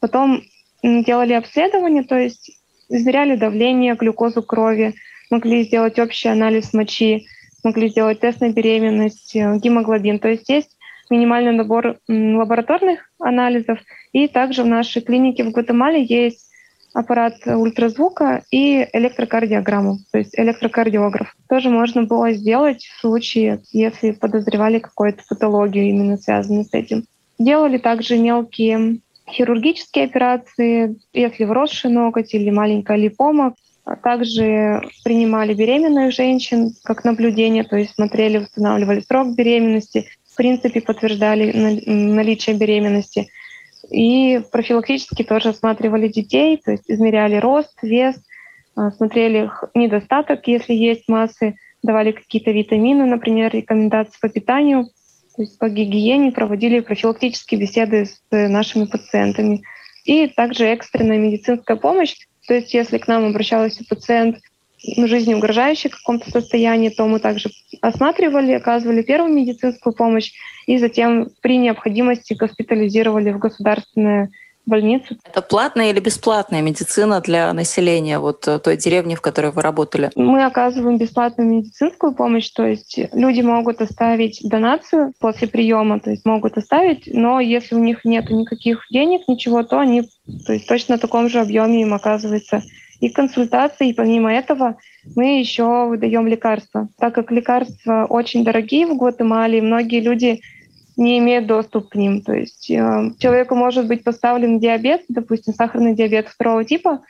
Потом 0.00 0.42
делали 0.82 1.34
обследование, 1.34 2.02
то 2.02 2.18
есть 2.18 2.50
измеряли 2.88 3.36
давление, 3.36 3.94
глюкозу 3.94 4.42
крови, 4.42 4.94
могли 5.30 5.64
сделать 5.64 5.98
общий 5.98 6.28
анализ 6.28 6.72
мочи, 6.72 7.26
могли 7.62 7.88
сделать 7.88 8.20
тест 8.20 8.40
на 8.40 8.50
беременность, 8.50 9.36
э, 9.36 9.58
гемоглобин. 9.58 10.18
То 10.18 10.28
есть 10.28 10.48
есть 10.48 10.77
минимальный 11.10 11.52
набор 11.52 11.98
лабораторных 12.08 13.10
анализов. 13.18 13.78
И 14.12 14.28
также 14.28 14.62
в 14.62 14.66
нашей 14.66 15.02
клинике 15.02 15.44
в 15.44 15.52
Гватемале 15.52 16.04
есть 16.04 16.48
аппарат 16.94 17.34
ультразвука 17.46 18.42
и 18.50 18.86
электрокардиограмму, 18.92 19.98
то 20.10 20.18
есть 20.18 20.38
электрокардиограф. 20.38 21.34
Тоже 21.48 21.70
можно 21.70 22.04
было 22.04 22.32
сделать 22.32 22.84
в 22.84 23.00
случае, 23.00 23.60
если 23.72 24.12
подозревали 24.12 24.78
какую-то 24.78 25.22
патологию 25.28 25.84
именно 25.88 26.16
связанную 26.16 26.64
с 26.64 26.72
этим. 26.72 27.04
Делали 27.38 27.78
также 27.78 28.18
мелкие 28.18 29.00
хирургические 29.30 30.06
операции, 30.06 30.96
если 31.12 31.44
вросший 31.44 31.90
ноготь 31.90 32.34
или 32.34 32.50
маленькая 32.50 32.96
липома. 32.96 33.54
Также 34.02 34.82
принимали 35.02 35.54
беременных 35.54 36.12
женщин 36.12 36.72
как 36.84 37.04
наблюдение, 37.04 37.64
то 37.64 37.76
есть 37.76 37.94
смотрели, 37.94 38.38
восстанавливали 38.38 39.00
срок 39.00 39.34
беременности, 39.34 40.06
принципе 40.38 40.80
подтверждали 40.80 41.52
наличие 41.84 42.56
беременности. 42.56 43.28
И 43.90 44.40
профилактически 44.52 45.24
тоже 45.24 45.48
осматривали 45.50 46.08
детей, 46.08 46.60
то 46.64 46.70
есть 46.70 46.84
измеряли 46.86 47.36
рост, 47.36 47.76
вес, 47.82 48.16
а, 48.76 48.90
смотрели 48.92 49.46
их 49.46 49.64
недостаток, 49.74 50.46
если 50.46 50.74
есть 50.74 51.08
массы, 51.08 51.56
давали 51.82 52.12
какие-то 52.12 52.52
витамины, 52.52 53.04
например, 53.06 53.52
рекомендации 53.52 54.18
по 54.20 54.28
питанию, 54.28 54.84
то 55.34 55.42
есть 55.42 55.58
по 55.58 55.68
гигиене, 55.68 56.32
проводили 56.32 56.80
профилактические 56.80 57.60
беседы 57.60 58.06
с 58.06 58.20
нашими 58.30 58.84
пациентами. 58.84 59.62
И 60.04 60.28
также 60.28 60.66
экстренная 60.66 61.18
медицинская 61.18 61.76
помощь, 61.76 62.14
то 62.46 62.54
есть 62.54 62.72
если 62.74 62.98
к 62.98 63.08
нам 63.08 63.26
обращался 63.26 63.84
пациент 63.88 64.38
жизни 64.82 65.34
угрожающий 65.34 65.90
в 65.90 65.96
каком-то 65.96 66.30
состоянии, 66.30 66.90
то 66.90 67.06
мы 67.06 67.20
также 67.20 67.50
осматривали, 67.80 68.52
оказывали 68.52 69.02
первую 69.02 69.32
медицинскую 69.32 69.94
помощь 69.94 70.32
и 70.66 70.78
затем 70.78 71.30
при 71.40 71.58
необходимости 71.58 72.34
госпитализировали 72.34 73.32
в 73.32 73.38
государственное 73.38 74.30
больницу. 74.68 75.16
Это 75.24 75.42
платная 75.42 75.90
или 75.90 75.98
бесплатная 75.98 76.62
медицина 76.62 77.20
для 77.20 77.52
населения 77.52 78.18
вот 78.18 78.46
э, 78.46 78.58
той 78.58 78.76
деревни, 78.76 79.14
в 79.14 79.20
которой 79.20 79.50
вы 79.50 79.62
работали? 79.62 80.10
Мы 80.14 80.44
оказываем 80.44 80.98
бесплатную 80.98 81.48
медицинскую 81.50 82.14
помощь, 82.14 82.50
то 82.50 82.66
есть 82.66 83.00
люди 83.12 83.40
могут 83.40 83.80
оставить 83.80 84.40
донацию 84.44 85.14
после 85.18 85.48
приема, 85.48 85.98
то 86.00 86.10
есть 86.10 86.24
могут 86.24 86.58
оставить, 86.58 87.08
но 87.12 87.40
если 87.40 87.74
у 87.74 87.78
них 87.78 88.04
нет 88.04 88.30
никаких 88.30 88.84
денег, 88.90 89.26
ничего, 89.26 89.62
то 89.62 89.80
они 89.80 90.02
то 90.46 90.52
есть 90.52 90.68
точно 90.68 90.98
в 90.98 91.00
таком 91.00 91.28
же 91.30 91.40
объеме 91.40 91.82
им 91.82 91.94
оказывается 91.94 92.62
и 93.00 93.08
консультации. 93.08 93.90
И 93.90 93.92
помимо 93.94 94.32
этого 94.32 94.76
мы 95.16 95.38
еще 95.38 95.86
выдаем 95.86 96.26
лекарства. 96.26 96.88
Так 96.98 97.14
как 97.14 97.30
лекарства 97.30 98.06
очень 98.08 98.44
дорогие 98.44 98.86
в 98.86 98.96
Гватемале, 98.96 99.62
многие 99.62 100.00
люди 100.00 100.40
не 100.96 101.18
имеют 101.18 101.46
доступ 101.46 101.90
к 101.90 101.94
ним. 101.94 102.22
То 102.22 102.32
есть 102.32 102.70
э, 102.70 103.12
человеку 103.18 103.54
может 103.54 103.86
быть 103.86 104.02
поставлен 104.02 104.58
диабет, 104.58 105.02
допустим, 105.08 105.54
сахарный 105.54 105.94
диабет 105.94 106.28
второго 106.28 106.64
типа, 106.64 107.02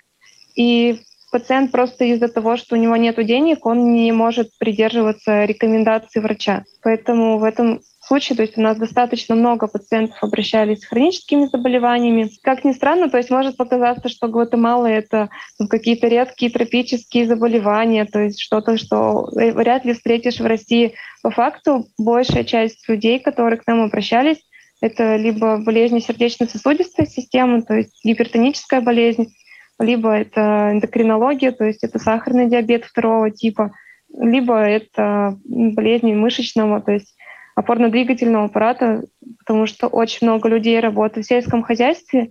и 0.54 1.00
пациент 1.32 1.72
просто 1.72 2.04
из-за 2.04 2.28
того, 2.28 2.56
что 2.56 2.76
у 2.76 2.78
него 2.78 2.96
нет 2.96 3.16
денег, 3.24 3.64
он 3.64 3.92
не 3.92 4.12
может 4.12 4.50
придерживаться 4.58 5.44
рекомендаций 5.44 6.20
врача. 6.20 6.64
Поэтому 6.82 7.38
в 7.38 7.44
этом 7.44 7.80
случае, 8.08 8.36
то 8.36 8.42
есть 8.42 8.58
у 8.58 8.60
нас 8.60 8.76
достаточно 8.76 9.34
много 9.34 9.68
пациентов 9.68 10.18
обращались 10.22 10.80
с 10.80 10.86
хроническими 10.86 11.46
заболеваниями. 11.46 12.30
Как 12.42 12.64
ни 12.64 12.72
странно, 12.72 13.08
то 13.08 13.18
есть 13.18 13.30
может 13.30 13.56
показаться, 13.56 14.08
что 14.08 14.28
Гватемала— 14.28 14.86
это 14.88 15.28
какие-то 15.70 16.08
редкие 16.08 16.50
тропические 16.50 17.26
заболевания, 17.26 18.04
то 18.06 18.18
есть 18.20 18.40
что-то, 18.40 18.76
что 18.76 19.28
вряд 19.32 19.84
ли 19.84 19.92
встретишь 19.92 20.40
в 20.40 20.46
России. 20.46 20.94
По 21.22 21.30
факту 21.30 21.86
большая 21.98 22.44
часть 22.44 22.88
людей, 22.88 23.20
которые 23.20 23.60
к 23.60 23.66
нам 23.66 23.82
обращались, 23.82 24.38
это 24.80 25.16
либо 25.16 25.58
болезни 25.58 26.00
сердечно-сосудистой 26.00 27.06
системы, 27.06 27.62
то 27.62 27.74
есть 27.74 28.00
гипертоническая 28.04 28.80
болезнь, 28.80 29.34
либо 29.78 30.12
это 30.12 30.70
эндокринология, 30.72 31.52
то 31.52 31.64
есть 31.64 31.84
это 31.84 31.98
сахарный 31.98 32.48
диабет 32.48 32.84
второго 32.84 33.30
типа, 33.30 33.72
либо 34.16 34.58
это 34.58 35.36
болезни 35.44 36.14
мышечного, 36.14 36.80
то 36.80 36.92
есть 36.92 37.14
опорно-двигательного 37.58 38.44
аппарата, 38.44 39.02
потому 39.38 39.66
что 39.66 39.88
очень 39.88 40.26
много 40.26 40.48
людей 40.48 40.78
работают 40.78 41.26
в 41.26 41.28
сельском 41.28 41.62
хозяйстве, 41.62 42.30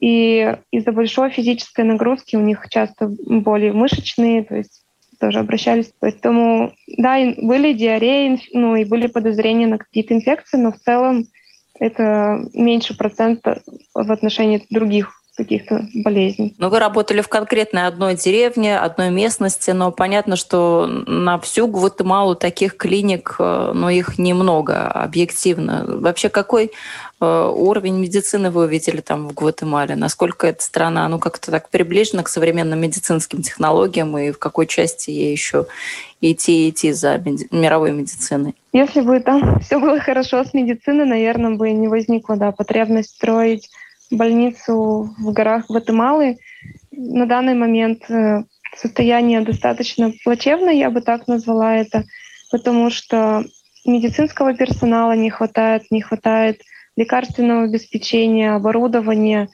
и 0.00 0.54
из-за 0.70 0.92
большой 0.92 1.30
физической 1.30 1.84
нагрузки 1.84 2.36
у 2.36 2.40
них 2.40 2.66
часто 2.68 3.10
боли 3.26 3.70
мышечные, 3.70 4.44
то 4.44 4.54
есть 4.54 4.82
тоже 5.18 5.38
обращались. 5.38 5.92
Поэтому, 5.98 6.74
да, 6.98 7.16
были 7.38 7.72
диареи, 7.72 8.38
ну 8.52 8.76
и 8.76 8.84
были 8.84 9.06
подозрения 9.06 9.66
на 9.66 9.78
какие-то 9.78 10.12
инфекции, 10.12 10.58
но 10.58 10.72
в 10.72 10.76
целом 10.76 11.24
это 11.78 12.38
меньше 12.52 12.96
процента 12.96 13.62
в 13.94 14.12
отношении 14.12 14.66
других 14.68 15.12
каких-то 15.36 15.86
болезней. 15.94 16.54
Но 16.58 16.70
вы 16.70 16.78
работали 16.78 17.20
в 17.20 17.28
конкретной 17.28 17.86
одной 17.86 18.16
деревне, 18.16 18.78
одной 18.78 19.10
местности, 19.10 19.70
но 19.70 19.92
понятно, 19.92 20.36
что 20.36 20.86
на 20.86 21.38
всю 21.38 21.68
Гватемалу 21.68 22.34
таких 22.34 22.76
клиник, 22.76 23.36
э, 23.38 23.72
но 23.74 23.90
их 23.90 24.18
немного, 24.18 24.88
объективно. 24.88 25.84
Вообще, 25.86 26.30
какой 26.30 26.72
э, 27.20 27.50
уровень 27.54 27.98
медицины 27.98 28.50
вы 28.50 28.64
увидели 28.64 29.00
там 29.00 29.28
в 29.28 29.34
Гватемале? 29.34 29.94
Насколько 29.94 30.46
эта 30.46 30.62
страна, 30.62 31.06
ну, 31.08 31.18
как-то 31.18 31.50
так 31.50 31.68
приближена 31.68 32.22
к 32.22 32.28
современным 32.28 32.80
медицинским 32.80 33.42
технологиям 33.42 34.16
и 34.16 34.32
в 34.32 34.38
какой 34.38 34.66
части 34.66 35.10
ей 35.10 35.32
еще 35.32 35.66
идти 36.22 36.70
идти 36.70 36.92
за 36.92 37.18
меди- 37.18 37.46
мировой 37.50 37.92
медициной? 37.92 38.54
Если 38.72 39.02
бы 39.02 39.20
там 39.20 39.60
все 39.60 39.78
было 39.78 40.00
хорошо 40.00 40.44
с 40.44 40.54
медициной, 40.54 41.04
наверное, 41.04 41.56
бы 41.56 41.70
не 41.70 41.88
возникла 41.88 42.36
да, 42.36 42.52
потребность 42.52 43.10
строить 43.10 43.68
больницу 44.10 45.14
в 45.18 45.32
горах 45.32 45.66
Гватемалы. 45.68 46.38
На 46.92 47.26
данный 47.26 47.54
момент 47.54 48.08
э, 48.10 48.44
состояние 48.76 49.40
достаточно 49.40 50.12
плачевное, 50.24 50.74
я 50.74 50.90
бы 50.90 51.00
так 51.00 51.26
назвала 51.28 51.76
это, 51.76 52.04
потому 52.50 52.90
что 52.90 53.44
медицинского 53.84 54.54
персонала 54.54 55.12
не 55.12 55.30
хватает, 55.30 55.84
не 55.90 56.00
хватает 56.00 56.62
лекарственного 56.96 57.64
обеспечения, 57.64 58.54
оборудования, 58.54 59.48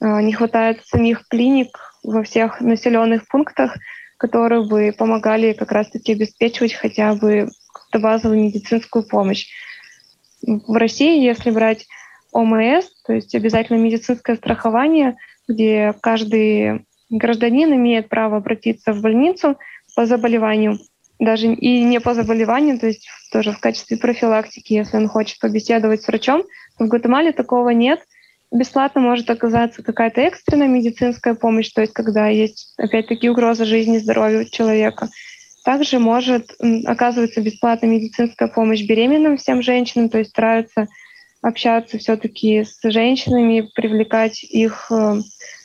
э, 0.00 0.20
не 0.22 0.32
хватает 0.32 0.84
самих 0.86 1.26
клиник 1.28 1.78
во 2.02 2.22
всех 2.22 2.60
населенных 2.60 3.28
пунктах, 3.28 3.76
которые 4.16 4.66
бы 4.66 4.94
помогали 4.96 5.52
как 5.52 5.72
раз-таки 5.72 6.12
обеспечивать 6.12 6.74
хотя 6.74 7.14
бы 7.14 7.48
базовую 7.92 8.40
медицинскую 8.40 9.06
помощь. 9.06 9.48
В 10.42 10.74
России, 10.74 11.22
если 11.22 11.50
брать 11.50 11.86
ОМС, 12.32 12.86
то 13.08 13.14
есть 13.14 13.34
обязательно 13.34 13.78
медицинское 13.78 14.36
страхование, 14.36 15.16
где 15.48 15.94
каждый 16.02 16.84
гражданин 17.08 17.74
имеет 17.74 18.10
право 18.10 18.36
обратиться 18.36 18.92
в 18.92 19.00
больницу 19.00 19.56
по 19.96 20.04
заболеванию, 20.04 20.78
даже 21.18 21.46
и 21.46 21.82
не 21.84 22.00
по 22.00 22.12
заболеванию, 22.12 22.78
то 22.78 22.86
есть 22.86 23.08
тоже 23.32 23.52
в 23.52 23.60
качестве 23.60 23.96
профилактики, 23.96 24.74
если 24.74 24.98
он 24.98 25.08
хочет 25.08 25.38
побеседовать 25.38 26.02
с 26.02 26.06
врачом. 26.06 26.44
В 26.78 26.86
Гватемале 26.86 27.32
такого 27.32 27.70
нет. 27.70 28.00
Бесплатно 28.52 29.00
может 29.00 29.30
оказаться 29.30 29.82
какая-то 29.82 30.20
экстренная 30.20 30.68
медицинская 30.68 31.32
помощь, 31.32 31.70
то 31.70 31.80
есть 31.80 31.94
когда 31.94 32.28
есть 32.28 32.74
опять-таки 32.76 33.30
угроза 33.30 33.64
жизни 33.64 33.96
и 33.96 34.00
здоровью 34.00 34.44
человека. 34.50 35.08
Также 35.64 35.98
может 35.98 36.50
оказываться 36.84 37.40
бесплатная 37.40 37.88
медицинская 37.88 38.48
помощь 38.48 38.82
беременным 38.82 39.38
всем 39.38 39.62
женщинам, 39.62 40.10
то 40.10 40.18
есть 40.18 40.30
стараются 40.30 40.88
общаться 41.42 41.98
все-таки 41.98 42.64
с 42.64 42.78
женщинами, 42.82 43.68
привлекать 43.74 44.42
их 44.42 44.90
э, 44.90 45.20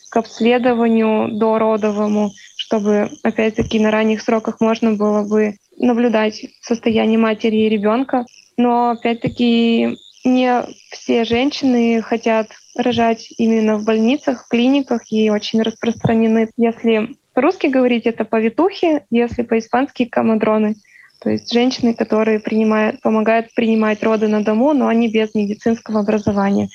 к 0.09 0.17
обследованию 0.17 1.29
дородовому, 1.37 2.31
чтобы, 2.55 3.09
опять-таки, 3.23 3.79
на 3.79 3.91
ранних 3.91 4.21
сроках 4.21 4.61
можно 4.61 4.93
было 4.93 5.27
бы 5.27 5.55
наблюдать 5.77 6.45
состояние 6.61 7.17
матери 7.17 7.57
и 7.57 7.69
ребенка. 7.69 8.25
Но, 8.57 8.91
опять-таки, 8.91 9.97
не 10.23 10.63
все 10.91 11.25
женщины 11.25 12.01
хотят 12.01 12.47
рожать 12.77 13.27
именно 13.37 13.77
в 13.77 13.85
больницах, 13.85 14.45
в 14.45 14.47
клиниках, 14.49 15.11
и 15.11 15.29
очень 15.29 15.61
распространены. 15.61 16.49
Если 16.57 17.15
по-русски 17.33 17.67
говорить, 17.67 18.05
это 18.05 18.25
повитухи, 18.25 19.01
если 19.09 19.41
по-испански— 19.41 20.05
комодроны— 20.11 20.75
то 21.23 21.29
есть 21.29 21.51
женщины, 21.53 21.93
которые 21.93 22.41
принимают, 22.41 23.01
помогают 23.01 23.53
принимать 23.55 24.03
роды 24.03 24.27
на 24.27 24.43
дому, 24.43 24.73
но 24.73 24.89
они 24.89 25.07
без 25.07 25.33
медицинского 25.33 26.01
образования. 26.01 26.67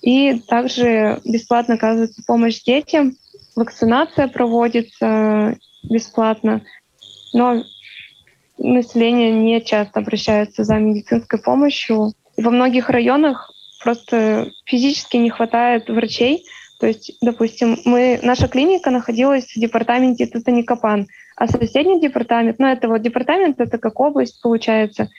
И 0.00 0.38
также 0.46 1.20
бесплатно 1.24 1.74
оказывается 1.74 2.22
помощь 2.24 2.62
детям. 2.62 3.16
Вакцинация 3.56 4.28
проводится 4.28 5.56
бесплатно. 5.82 6.62
Но 7.32 7.64
население 8.58 9.32
не 9.32 9.60
часто 9.60 9.98
обращается 9.98 10.62
за 10.62 10.76
медицинской 10.76 11.40
помощью. 11.40 12.12
Во 12.36 12.50
многих 12.50 12.88
районах 12.88 13.50
просто 13.82 14.52
физически 14.66 15.16
не 15.16 15.30
хватает 15.30 15.88
врачей. 15.88 16.44
То 16.78 16.86
есть, 16.86 17.16
допустим, 17.20 17.78
мы, 17.84 18.20
наша 18.22 18.46
клиника 18.46 18.90
находилась 18.90 19.46
в 19.46 19.58
департаменте 19.58 20.26
Татаникапан, 20.26 21.08
а 21.36 21.46
соседний 21.46 22.00
департамент, 22.00 22.58
ну 22.58 22.66
это 22.66 22.88
вот 22.88 23.02
департамент, 23.02 23.60
это 23.60 23.78
как 23.78 24.00
область 24.00 24.40
получается, 24.40 25.10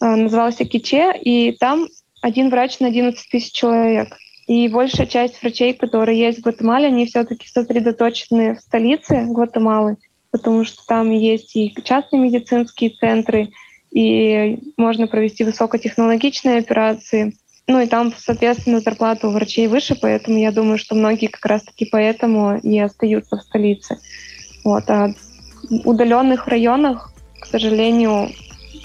э, 0.00 0.04
назывался 0.04 0.64
Киче, 0.64 1.14
и 1.16 1.52
там 1.52 1.86
один 2.20 2.50
врач 2.50 2.80
на 2.80 2.88
11 2.88 3.30
тысяч 3.30 3.52
человек. 3.52 4.08
И 4.48 4.66
большая 4.68 5.06
часть 5.06 5.40
врачей, 5.40 5.72
которые 5.74 6.18
есть 6.18 6.40
в 6.40 6.42
Гватемале, 6.42 6.88
они 6.88 7.06
все-таки 7.06 7.46
сосредоточены 7.46 8.56
в 8.56 8.60
столице 8.60 9.26
Гватемалы, 9.28 9.96
потому 10.32 10.64
что 10.64 10.84
там 10.86 11.10
есть 11.10 11.54
и 11.54 11.72
частные 11.84 12.20
медицинские 12.20 12.90
центры, 12.90 13.50
и 13.92 14.58
можно 14.76 15.06
провести 15.06 15.44
высокотехнологичные 15.44 16.58
операции. 16.58 17.36
Ну 17.68 17.80
и 17.80 17.86
там, 17.86 18.12
соответственно, 18.16 18.80
зарплата 18.80 19.28
у 19.28 19.30
врачей 19.30 19.68
выше, 19.68 19.96
поэтому 20.00 20.38
я 20.38 20.50
думаю, 20.50 20.78
что 20.78 20.96
многие 20.96 21.28
как 21.28 21.46
раз-таки 21.46 21.84
поэтому 21.84 22.58
и 22.58 22.76
остаются 22.80 23.36
в 23.36 23.42
столице. 23.42 23.98
Вот. 24.64 24.90
А 24.90 25.10
удаленных 25.70 26.48
районах, 26.48 27.12
к 27.40 27.46
сожалению, 27.46 28.28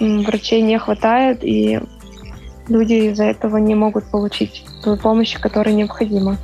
врачей 0.00 0.62
не 0.62 0.78
хватает, 0.78 1.44
и 1.44 1.80
люди 2.68 3.10
из-за 3.10 3.24
этого 3.24 3.58
не 3.58 3.74
могут 3.74 4.10
получить 4.10 4.64
ту 4.82 4.96
помощь, 4.96 5.38
которая 5.38 5.74
необходима. 5.74 6.38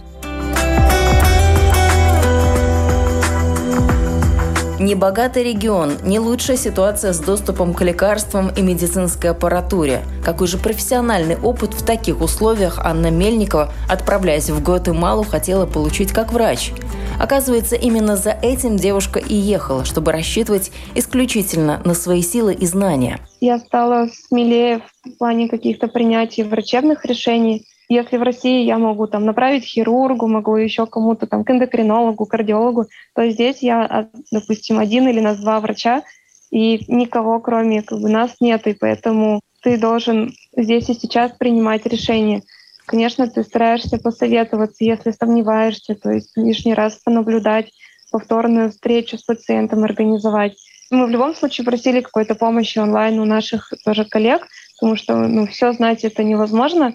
Небогатый 4.83 5.45
регион, 5.45 5.93
не 6.03 6.19
лучшая 6.19 6.57
ситуация 6.57 7.13
с 7.13 7.21
доступом 7.21 7.73
к 7.73 7.83
лекарствам 7.83 8.49
и 8.49 8.63
медицинской 8.63 9.31
аппаратуре. 9.31 10.03
Какой 10.25 10.49
же 10.49 10.59
профессиональный 10.59 11.37
опыт 11.37 11.73
в 11.73 11.85
таких 11.85 12.21
условиях 12.21 12.81
Анна 12.81 13.09
Мельникова, 13.09 13.73
отправляясь 13.89 14.51
в 14.51 14.61
Гватемалу, 14.61 15.23
хотела 15.23 15.67
получить 15.67 16.11
как 16.11 16.33
врач? 16.33 16.73
Оказывается, 17.21 17.77
именно 17.77 18.17
за 18.17 18.33
этим 18.33 18.77
девушка 18.77 19.21
и 19.21 19.37
ехала, 19.37 19.85
чтобы 19.85 20.11
рассчитывать 20.11 20.73
исключительно 20.97 21.81
на 21.85 21.95
свои 21.95 22.21
силы 22.21 22.53
и 22.53 22.67
знания. 22.67 23.21
Я 23.41 23.61
стала 23.61 24.09
смелее 24.27 24.83
в 25.05 25.17
плане 25.17 25.49
каких-то 25.49 25.87
принятий 25.87 26.43
врачебных 26.43 27.05
решений. 27.05 27.67
Если 27.93 28.17
в 28.17 28.23
России 28.23 28.65
я 28.65 28.79
могу 28.79 29.07
там 29.07 29.27
направить 29.27 29.65
хирургу, 29.65 30.27
могу 30.27 30.57
еще 30.57 30.87
кому-то 30.87 31.27
там 31.27 31.45
к 31.45 31.51
эндокринологу, 31.51 32.25
кардиологу, 32.25 32.87
то 33.15 33.29
здесь 33.29 33.59
я, 33.59 33.85
а, 33.85 34.09
допустим, 34.31 34.79
один 34.79 35.09
или 35.09 35.21
нас 35.21 35.39
два 35.39 35.61
врача, 35.61 36.03
и 36.51 36.83
никого 36.89 37.39
кроме 37.41 37.83
как 37.83 38.01
бы, 38.01 38.09
нас 38.09 38.37
нет, 38.41 38.67
и 38.67 38.73
поэтому 38.73 39.43
ты 39.63 39.77
должен 39.77 40.33
здесь 40.57 40.89
и 40.89 40.95
сейчас 40.95 41.33
принимать 41.33 41.85
решение. 41.85 42.43
Конечно, 42.87 43.29
ты 43.29 43.43
стараешься 43.43 43.99
посоветоваться, 43.99 44.85
если 44.85 45.11
сомневаешься, 45.11 45.95
то 45.95 46.11
есть 46.13 46.33
лишний 46.35 46.73
раз 46.73 46.99
понаблюдать, 47.05 47.73
повторную 48.11 48.71
встречу 48.71 49.19
с 49.19 49.23
пациентом 49.23 49.85
организовать. 49.85 50.57
Мы 50.91 51.05
в 51.07 51.11
любом 51.11 51.35
случае 51.35 51.67
просили 51.67 52.01
какой-то 52.01 52.37
помощи 52.37 52.79
онлайн 52.79 53.21
у 53.21 53.27
наших 53.27 53.71
тоже 53.85 54.07
коллег, 54.07 54.47
потому 54.81 54.97
что 54.97 55.15
ну, 55.15 55.47
все 55.47 55.75
знать 55.75 56.05
это 56.05 56.25
невозможно 56.25 56.95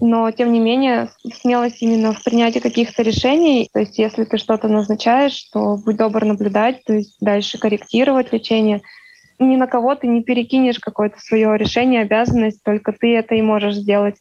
но 0.00 0.30
тем 0.30 0.52
не 0.52 0.60
менее 0.60 1.10
смелость 1.40 1.82
именно 1.82 2.12
в 2.12 2.22
принятии 2.22 2.60
каких-то 2.60 3.02
решений. 3.02 3.68
То 3.72 3.80
есть 3.80 3.98
если 3.98 4.24
ты 4.24 4.38
что-то 4.38 4.68
назначаешь, 4.68 5.42
то 5.52 5.76
будь 5.76 5.96
добр 5.96 6.24
наблюдать, 6.24 6.84
то 6.84 6.94
есть 6.94 7.16
дальше 7.20 7.58
корректировать 7.58 8.32
лечение. 8.32 8.82
Ни 9.38 9.56
на 9.56 9.66
кого 9.66 9.94
ты 9.94 10.06
не 10.06 10.22
перекинешь 10.22 10.78
какое-то 10.78 11.18
свое 11.20 11.56
решение, 11.56 12.02
обязанность, 12.02 12.62
только 12.62 12.92
ты 12.92 13.14
это 13.14 13.34
и 13.34 13.42
можешь 13.42 13.74
сделать. 13.74 14.16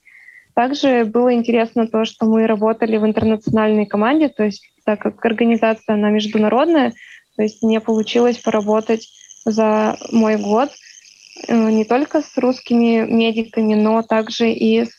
Также 0.55 1.05
было 1.05 1.33
интересно 1.33 1.87
то, 1.87 2.05
что 2.05 2.25
мы 2.25 2.47
работали 2.47 2.97
в 2.97 3.05
интернациональной 3.05 3.85
команде, 3.85 4.29
то 4.29 4.43
есть 4.43 4.67
так 4.85 4.99
как 4.99 5.23
организация 5.23 5.93
она 5.93 6.09
международная, 6.09 6.93
то 7.35 7.43
есть 7.43 7.61
мне 7.61 7.79
получилось 7.79 8.39
поработать 8.39 9.07
за 9.45 9.97
мой 10.11 10.37
год 10.37 10.71
э, 11.47 11.55
не 11.55 11.85
только 11.85 12.21
с 12.21 12.35
русскими 12.37 13.05
медиками, 13.07 13.75
но 13.75 14.01
также 14.01 14.51
и 14.51 14.85
с 14.85 14.96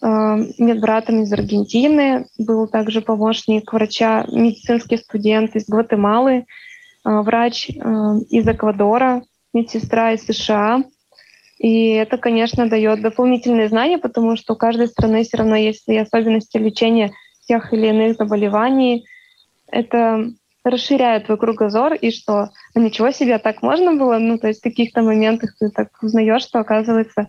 медбратом 0.00 1.22
из 1.22 1.32
Аргентины, 1.32 2.26
был 2.38 2.68
также 2.68 3.00
помощник 3.00 3.72
врача, 3.72 4.24
медицинский 4.30 4.96
студент 4.96 5.56
из 5.56 5.66
Гватемалы, 5.66 6.32
э, 6.32 6.44
врач 7.04 7.70
э, 7.70 7.72
из 8.30 8.46
Эквадора, 8.46 9.22
медсестра 9.52 10.12
из 10.12 10.24
США. 10.24 10.84
И 11.58 11.90
это, 11.90 12.18
конечно, 12.18 12.68
дает 12.68 13.02
дополнительные 13.02 13.68
знания, 13.68 13.98
потому 13.98 14.36
что 14.36 14.52
у 14.52 14.56
каждой 14.56 14.86
страны 14.86 15.24
все 15.24 15.38
равно 15.38 15.56
есть 15.56 15.82
свои 15.82 15.96
особенности 15.96 16.56
лечения 16.56 17.10
тех 17.48 17.72
или 17.72 17.88
иных 17.88 18.16
заболеваний. 18.16 19.04
Это 19.66 20.30
расширяет 20.62 21.26
твой 21.26 21.38
кругозор, 21.38 21.94
и 21.94 22.10
что 22.10 22.50
а 22.74 22.78
ничего 22.78 23.10
себе, 23.10 23.38
так 23.38 23.62
можно 23.62 23.94
было? 23.94 24.18
Ну, 24.18 24.38
то 24.38 24.48
есть 24.48 24.60
в 24.60 24.64
каких-то 24.64 25.02
моментах 25.02 25.56
ты 25.58 25.70
так 25.70 25.88
узнаешь, 26.02 26.42
что, 26.42 26.60
оказывается, 26.60 27.28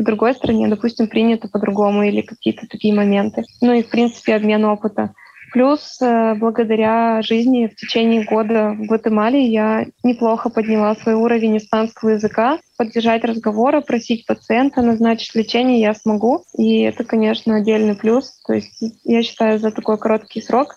в 0.00 0.04
другой 0.04 0.34
стране, 0.34 0.68
допустим, 0.68 1.08
принято 1.08 1.48
по-другому 1.48 2.02
или 2.02 2.22
какие-то 2.22 2.66
такие 2.66 2.94
моменты. 2.94 3.44
Ну 3.60 3.72
и, 3.72 3.82
в 3.82 3.90
принципе, 3.90 4.34
обмен 4.34 4.64
опыта. 4.64 5.14
Плюс, 5.52 5.98
э, 6.00 6.34
благодаря 6.36 7.22
жизни 7.22 7.66
в 7.66 7.74
течение 7.74 8.24
года 8.24 8.70
в 8.70 8.86
Гватемале 8.86 9.44
я 9.44 9.84
неплохо 10.04 10.48
подняла 10.48 10.94
свой 10.94 11.14
уровень 11.14 11.58
испанского 11.58 12.10
языка. 12.10 12.60
Поддержать 12.78 13.24
разговоры, 13.24 13.80
просить 13.80 14.26
пациента 14.26 14.80
назначить 14.80 15.34
лечение 15.34 15.80
я 15.80 15.92
смогу. 15.92 16.44
И 16.56 16.82
это, 16.82 17.04
конечно, 17.04 17.56
отдельный 17.56 17.96
плюс. 17.96 18.40
То 18.46 18.54
есть 18.54 18.80
я 19.04 19.22
считаю, 19.22 19.58
за 19.58 19.72
такой 19.72 19.98
короткий 19.98 20.40
срок 20.40 20.76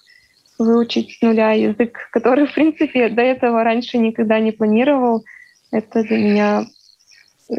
выучить 0.57 1.17
с 1.17 1.21
нуля 1.21 1.51
язык, 1.51 1.97
который, 2.11 2.47
в 2.47 2.53
принципе, 2.53 3.09
до 3.09 3.21
этого 3.21 3.63
раньше 3.63 3.99
никогда 3.99 4.39
не 4.39 4.51
планировал, 4.51 5.23
это 5.71 6.03
для 6.03 6.17
меня 6.17 6.65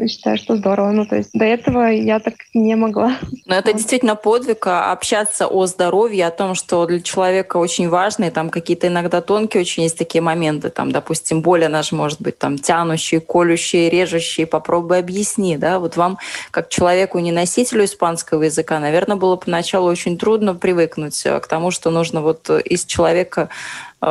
считаю, 0.07 0.37
что 0.37 0.55
здорово. 0.55 0.91
Ну, 0.91 1.05
то 1.05 1.15
есть 1.15 1.29
до 1.33 1.45
этого 1.45 1.87
я 1.87 2.19
так 2.19 2.35
не 2.53 2.75
могла. 2.75 3.17
Но 3.45 3.55
это 3.55 3.73
действительно 3.73 4.15
подвиг, 4.15 4.67
а 4.67 4.91
общаться 4.91 5.47
о 5.47 5.65
здоровье, 5.65 6.27
о 6.27 6.31
том, 6.31 6.55
что 6.55 6.85
для 6.85 7.01
человека 7.01 7.57
очень 7.57 7.89
важно, 7.89 8.25
и 8.25 8.29
там 8.29 8.49
какие-то 8.49 8.87
иногда 8.87 9.21
тонкие 9.21 9.61
очень 9.61 9.83
есть 9.83 9.97
такие 9.97 10.21
моменты, 10.21 10.69
там, 10.69 10.91
допустим, 10.91 11.41
боль, 11.41 11.65
же 11.65 11.95
может 11.95 12.21
быть 12.21 12.37
там 12.37 12.57
тянущие, 12.57 13.21
колющие, 13.21 13.89
режущие, 13.89 14.47
попробуй 14.47 14.99
объясни, 14.99 15.57
да, 15.57 15.79
вот 15.79 15.97
вам, 15.97 16.17
как 16.51 16.69
человеку, 16.69 17.19
не 17.19 17.31
носителю 17.31 17.85
испанского 17.85 18.43
языка, 18.43 18.79
наверное, 18.79 19.17
было 19.17 19.35
поначалу 19.35 19.89
очень 19.89 20.17
трудно 20.17 20.55
привыкнуть 20.55 21.25
э, 21.25 21.39
к 21.39 21.47
тому, 21.47 21.71
что 21.71 21.89
нужно 21.89 22.21
вот 22.21 22.49
из 22.49 22.85
человека 22.85 23.49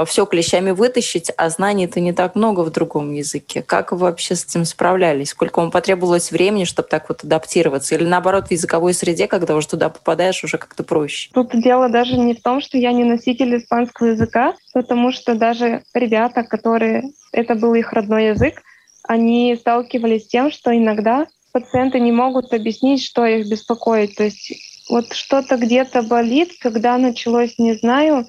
все 0.07 0.27
клещами 0.27 0.73
вытащить, 0.73 1.31
а 1.37 1.49
знаний-то 1.49 2.01
не 2.01 2.13
так 2.13 2.35
много 2.35 2.61
в 2.61 2.71
другом 2.71 3.13
языке. 3.13 3.63
Как 3.63 3.93
вы 3.93 3.99
вообще 3.99 4.35
с 4.35 4.45
этим 4.45 4.65
справлялись? 4.65 5.31
Сколько 5.31 5.61
вам 5.61 5.71
потребовалось 5.71 6.33
времени, 6.33 6.65
чтобы 6.65 6.89
так 6.89 7.09
вот 7.09 7.23
адаптироваться? 7.23 7.95
Или 7.95 8.05
наоборот, 8.05 8.49
в 8.49 8.51
языковой 8.51 8.95
среде, 8.95 9.29
когда 9.29 9.55
уже 9.55 9.69
туда 9.69 9.89
попадаешь, 9.89 10.43
уже 10.43 10.59
как-то 10.59 10.83
проще? 10.83 11.31
Тут 11.33 11.51
дело 11.53 11.89
даже 11.89 12.17
не 12.17 12.35
в 12.35 12.43
том, 12.43 12.61
что 12.61 12.79
я 12.79 12.93
не 12.93 13.05
носитель 13.05 13.57
испанского 13.57 14.09
языка, 14.09 14.55
потому 14.73 15.13
что 15.13 15.35
даже 15.35 15.83
ребята, 15.95 16.43
которые 16.43 17.13
это 17.33 17.55
был 17.55 17.75
их 17.75 17.93
родной 17.93 18.29
язык, 18.29 18.63
они 19.07 19.57
сталкивались 19.61 20.25
с 20.25 20.29
тем, 20.29 20.51
что 20.51 20.77
иногда 20.77 21.27
пациенты 21.53 22.01
не 22.01 22.11
могут 22.11 22.53
объяснить, 22.53 23.05
что 23.05 23.25
их 23.25 23.49
беспокоит. 23.49 24.17
То 24.17 24.25
есть 24.25 24.53
вот 24.89 25.13
что-то 25.13 25.57
где-то 25.57 26.03
болит, 26.03 26.53
когда 26.61 26.99
началось, 26.99 27.59
не 27.59 27.75
знаю, 27.75 28.27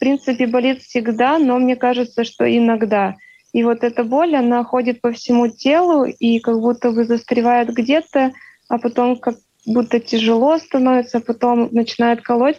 принципе, 0.00 0.48
болит 0.48 0.82
всегда, 0.82 1.38
но 1.38 1.58
мне 1.58 1.76
кажется, 1.76 2.24
что 2.24 2.44
иногда. 2.44 3.14
И 3.52 3.62
вот 3.62 3.84
эта 3.84 4.02
боль, 4.02 4.34
она 4.34 4.64
ходит 4.64 5.00
по 5.00 5.12
всему 5.12 5.48
телу 5.48 6.04
и 6.04 6.40
как 6.40 6.58
будто 6.60 6.90
бы 6.90 7.04
застревает 7.04 7.68
где-то, 7.72 8.32
а 8.68 8.78
потом 8.78 9.16
как 9.16 9.36
будто 9.66 10.00
тяжело 10.00 10.58
становится, 10.58 11.18
а 11.18 11.20
потом 11.20 11.68
начинает 11.70 12.22
колоть. 12.22 12.58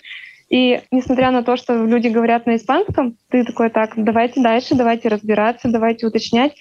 И 0.50 0.82
несмотря 0.92 1.32
на 1.32 1.44
то, 1.44 1.56
что 1.56 1.86
люди 1.86 2.10
говорят 2.10 2.46
на 2.46 2.58
испанском, 2.58 3.18
ты 3.30 3.46
такой, 3.46 3.70
так, 3.70 3.94
давайте 3.96 4.42
дальше, 4.42 4.76
давайте 4.76 5.08
разбираться, 5.08 5.70
давайте 5.70 6.08
уточнять. 6.08 6.54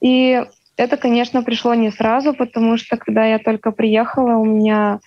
И 0.00 0.42
это, 0.76 0.96
конечно, 0.96 1.42
пришло 1.42 1.74
не 1.74 1.90
сразу, 1.90 2.34
потому 2.34 2.76
что 2.76 2.96
когда 2.96 3.26
я 3.26 3.38
только 3.38 3.70
приехала, 3.70 4.36
у 4.36 4.44
меня 4.44 5.00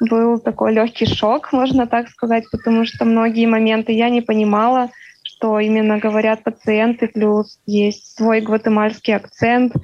был 0.00 0.38
такой 0.38 0.72
легкий 0.72 1.06
шок, 1.06 1.52
можно 1.52 1.86
так 1.86 2.08
сказать, 2.08 2.44
потому 2.50 2.84
что 2.84 3.04
многие 3.04 3.46
моменты 3.46 3.92
я 3.92 4.08
не 4.08 4.20
понимала, 4.20 4.90
что 5.22 5.58
именно 5.58 5.98
говорят 5.98 6.42
пациенты, 6.42 7.08
плюс 7.08 7.58
есть 7.66 8.16
свой 8.16 8.40
гватемальский 8.40 9.14
акцент. 9.14 9.74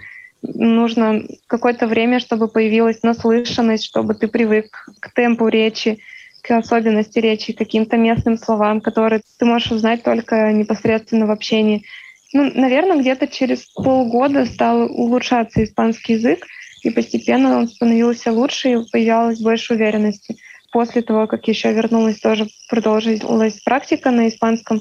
Нужно 0.43 1.23
какое-то 1.47 1.87
время, 1.87 2.19
чтобы 2.19 2.49
появилась 2.49 3.03
наслышанность, 3.03 3.85
чтобы 3.85 4.15
ты 4.15 4.29
привык 4.29 4.89
к 5.01 5.13
темпу 5.13 5.49
речи, 5.49 6.01
к 6.43 6.51
особенности 6.53 7.19
речи, 7.19 7.53
к 7.53 7.59
каким-то 7.59 7.97
местным 7.97 8.39
словам, 8.39 8.81
которые 8.81 9.21
ты 9.39 9.45
можешь 9.45 9.73
узнать 9.73 10.03
только 10.03 10.53
непосредственно 10.53 11.27
в 11.27 11.31
общении. 11.31 11.85
Ну, 12.33 12.51
наверное, 12.55 12.99
где-то 12.99 13.27
через 13.27 13.67
полгода 13.67 14.47
стал 14.47 14.83
улучшаться 14.83 15.65
испанский 15.65 16.15
язык, 16.15 16.47
и 16.83 16.91
постепенно 16.91 17.59
он 17.59 17.69
становился 17.69 18.33
лучше 18.33 18.73
и 18.73 18.91
появилась 18.91 19.41
больше 19.41 19.75
уверенности. 19.75 20.37
После 20.73 21.03
того, 21.03 21.27
как 21.27 21.47
еще 21.49 21.73
вернулась, 21.73 22.21
тоже 22.21 22.47
продолжилась 22.69 23.61
практика 23.63 24.11
на 24.11 24.29
испанском. 24.29 24.81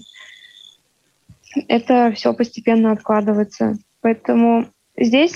Это 1.67 2.12
все 2.15 2.33
постепенно 2.33 2.91
откладывается. 2.91 3.77
Поэтому 4.01 4.67
здесь, 4.95 5.35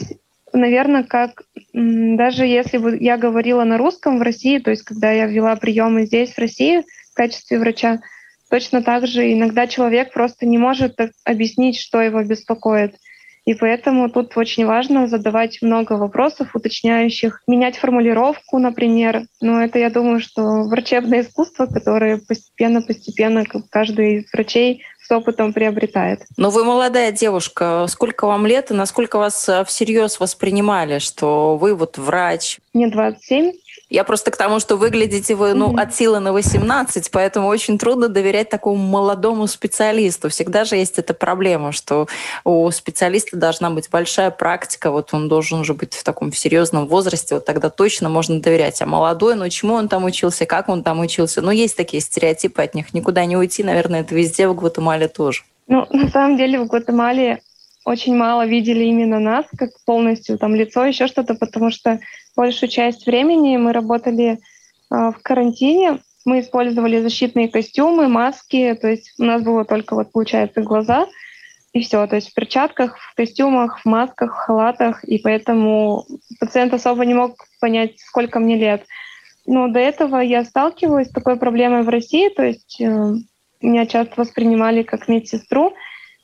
наверное, 0.54 1.04
как 1.04 1.43
даже 1.73 2.45
если 2.45 2.78
бы 2.78 2.97
я 2.99 3.17
говорила 3.17 3.63
на 3.63 3.78
русском 3.78 4.19
в 4.19 4.21
России, 4.21 4.60
то 4.60 4.69
есть 4.69 4.84
когда 4.84 5.12
я 5.12 5.26
ввела 5.26 5.56
приемы 5.56 6.06
здесь, 6.06 6.34
в 6.34 6.38
России, 6.38 6.84
в 7.12 7.15
качестве 7.15 7.60
врача. 7.60 8.02
Точно 8.49 8.84
так 8.84 9.08
же 9.08 9.34
иногда 9.34 9.65
человек 9.65 10.13
просто 10.13 10.45
не 10.45 10.60
может 10.60 10.99
объяснить, 11.23 11.80
что 11.80 12.02
его 12.02 12.23
беспокоит. 12.23 12.95
И 13.45 13.53
поэтому 13.56 14.10
тут 14.10 14.38
очень 14.38 14.65
важно 14.65 15.08
задавать 15.08 15.62
много 15.62 15.93
вопросов, 15.93 16.56
уточняющих, 16.56 17.41
менять 17.47 17.77
формулировку, 17.77 18.58
например. 18.58 19.23
Но 19.41 19.62
это, 19.62 19.79
я 19.79 19.89
думаю, 19.89 20.21
что 20.21 20.63
врачебное 20.63 21.21
искусство, 21.21 21.65
которое 21.65 22.17
постепенно-постепенно 22.17 23.43
каждый 23.69 24.19
из 24.19 24.34
врачей 24.34 24.84
с 25.06 25.12
опытом 25.12 25.51
приобретает. 25.51 26.21
Но 26.38 26.49
вы 26.49 26.63
молодая 26.63 27.12
девушка. 27.12 27.86
Сколько 27.89 28.25
вам 28.25 28.47
лет 28.47 28.71
и 28.71 28.73
насколько 28.73 29.17
вас 29.17 29.49
э, 29.49 29.65
всерьез 29.65 30.19
воспринимали, 30.19 30.99
что 30.99 31.58
вы 31.58 31.75
вот 31.75 31.97
врач? 31.97 32.60
Мне 32.73 32.88
27. 32.88 33.51
Я 33.89 34.04
просто 34.04 34.32
к 34.32 34.38
тому, 34.38 34.60
что 34.60 34.76
выглядите 34.76 35.36
вы 35.36 35.54
ну, 35.54 35.76
от 35.76 35.93
силы 35.93 36.19
на 36.19 36.32
18, 36.34 37.12
поэтому 37.12 37.48
очень 37.48 37.78
трудно 37.78 38.08
доверять 38.08 38.50
такому 38.50 38.76
молодому 38.76 39.46
специалисту. 39.48 40.30
Всегда 40.30 40.63
же 40.65 40.78
есть 40.78 40.98
эта 40.98 41.13
проблема, 41.13 41.72
что 41.72 42.08
у 42.43 42.69
специалиста 42.72 43.38
должна 43.38 43.69
быть 43.69 43.89
большая 43.89 44.32
практика, 44.32 44.89
вот 44.89 45.13
он 45.13 45.28
должен 45.28 45.60
уже 45.60 45.74
быть 45.74 45.93
в 45.93 46.04
таком 46.04 46.32
серьезном 46.34 46.88
возрасте, 46.88 47.36
вот 47.36 47.46
тогда 47.46 47.69
точно 47.69 48.10
можно 48.10 48.39
доверять. 48.39 48.82
А 48.82 48.86
молодой, 48.86 49.36
ну 49.36 49.48
чему 49.50 49.74
он 49.76 49.88
там 49.88 50.06
учился, 50.06 50.46
как 50.46 50.69
он 50.69 50.82
там 50.82 51.00
учился? 51.00 51.41
Ну 51.41 51.52
есть 51.52 51.76
такие 51.78 52.02
стереотипы, 52.02 52.62
от 52.62 52.74
них 52.74 52.93
никуда 52.93 53.26
не 53.26 53.38
уйти, 53.38 53.63
наверное, 53.63 54.02
это 54.02 54.15
везде 54.15 54.48
в 54.48 54.56
Гватемале 54.56 55.08
тоже. 55.08 55.43
Ну, 55.67 55.86
на 55.91 56.10
самом 56.10 56.38
деле 56.38 56.60
в 56.60 56.67
Гватемале 56.67 57.41
очень 57.86 58.15
мало 58.15 58.46
видели 58.46 58.86
именно 58.86 59.19
нас, 59.19 59.46
как 59.58 59.72
полностью 59.86 60.38
там 60.38 60.56
лицо, 60.56 60.86
еще 60.86 61.08
что-то, 61.08 61.36
потому 61.36 61.69
что 61.69 62.00
большую 62.36 62.69
часть 62.69 63.06
времени 63.06 63.58
мы 63.58 63.74
работали 63.74 64.32
э, 64.32 64.38
в 64.89 65.15
карантине. 65.22 66.00
Мы 66.26 66.39
использовали 66.39 67.02
защитные 67.02 67.50
костюмы, 67.50 68.08
маски, 68.08 68.78
то 68.80 68.88
есть 68.88 69.13
у 69.19 69.24
нас 69.24 69.41
было 69.41 69.65
только 69.65 69.93
вот 69.93 70.12
получается 70.12 70.62
глаза 70.62 71.08
и 71.74 71.82
все, 71.82 72.06
то 72.06 72.15
есть 72.15 72.30
в 72.30 72.34
перчатках, 72.34 72.98
в 73.00 73.15
костюмах, 73.15 73.80
в 73.80 73.86
масках, 73.86 74.32
в 74.32 74.38
халатах, 74.38 75.04
и 75.04 75.17
поэтому 75.17 76.06
пациент 76.39 76.74
особо 76.74 77.04
не 77.04 77.15
мог 77.15 77.36
понять, 77.60 78.00
сколько 78.00 78.39
мне 78.39 78.56
лет. 78.56 78.86
Но 79.46 79.67
до 79.67 79.80
этого 79.80 80.17
я 80.19 80.46
сталкивалась 80.46 81.10
с 81.10 81.12
такой 81.12 81.36
проблемой 81.36 81.82
в 81.82 81.89
России, 81.89 82.30
то 82.30 82.43
есть 82.43 82.80
э, 82.80 83.13
меня 83.60 83.88
часто 83.88 84.13
воспринимали 84.22 84.84
как 84.84 85.08
медсестру, 85.08 85.74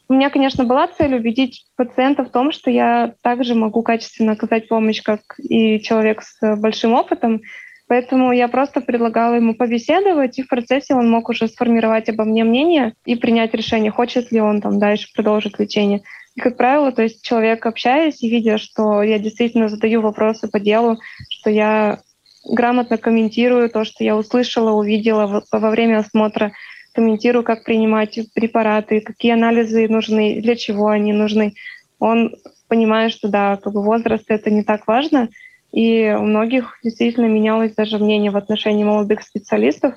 у 0.10 0.13
меня, 0.13 0.32
конечно, 0.32 0.63
была 0.63 0.88
цель 0.88 1.15
убедить 1.15 1.65
пациента 1.78 2.24
в 2.24 2.32
том, 2.32 2.52
что 2.52 2.72
я 2.72 3.13
также 3.22 3.54
могу 3.54 3.84
качественно 3.84 4.32
оказать 4.32 4.67
помощь, 4.67 5.04
как 5.04 5.22
и 5.38 5.80
человек 5.82 6.24
с 6.24 6.56
большим 6.58 6.93
опытом. 6.93 7.41
Поэтому 7.88 8.32
я 8.32 8.48
просто 8.48 8.82
предлагала 8.82 9.36
ему 9.36 9.54
побеседовать, 9.56 10.39
и 10.39 10.43
в 10.43 10.48
процессе 10.48 10.95
он 10.95 11.10
мог 11.10 11.30
уже 11.30 11.48
сформировать 11.48 12.10
обо 12.10 12.24
мне 12.24 12.43
мнение 12.43 12.93
и 13.06 13.15
принять 13.15 13.54
решение, 13.54 13.91
хочет 13.91 14.32
ли 14.32 14.41
он 14.41 14.62
там 14.62 14.80
дальше 14.80 15.08
продолжить 15.15 15.60
лечение. 15.60 16.02
И, 16.36 16.39
как 16.39 16.58
правило, 16.58 16.91
то 16.91 17.04
есть 17.04 17.24
человек, 17.24 17.65
общаясь 17.65 18.22
и 18.24 18.30
видя, 18.30 18.58
что 18.58 19.04
я 19.04 19.19
действительно 19.19 19.69
задаю 19.69 20.02
вопросы 20.02 20.48
по 20.48 20.60
делу, 20.60 21.00
что 21.30 21.50
я 21.52 22.00
грамотно 22.48 22.98
комментирую 22.98 23.69
то, 23.69 23.84
что 23.86 24.04
я 24.04 24.15
услышала, 24.15 24.72
увидела 24.72 25.43
во 25.52 25.69
время 25.69 26.00
осмотра, 26.00 26.54
комментирую, 26.93 27.43
как 27.43 27.63
принимать 27.63 28.19
препараты, 28.34 29.02
какие 29.02 29.34
анализы 29.34 29.88
нужны, 29.88 30.41
для 30.41 30.56
чего 30.56 30.88
они 30.88 31.13
нужны. 31.13 31.54
Он 31.99 32.36
понимает, 32.67 33.12
что 33.12 33.28
да, 33.28 33.58
как 33.58 33.73
бы 33.73 33.84
возраст 33.84 34.25
это 34.28 34.49
не 34.52 34.63
так 34.63 34.88
важно, 34.88 35.30
и 35.71 36.15
у 36.17 36.23
многих 36.23 36.80
действительно 36.84 37.25
менялось 37.25 37.75
даже 37.75 37.99
мнение 37.99 38.32
в 38.32 38.38
отношении 38.38 38.84
молодых 38.84 39.21
специалистов. 39.21 39.95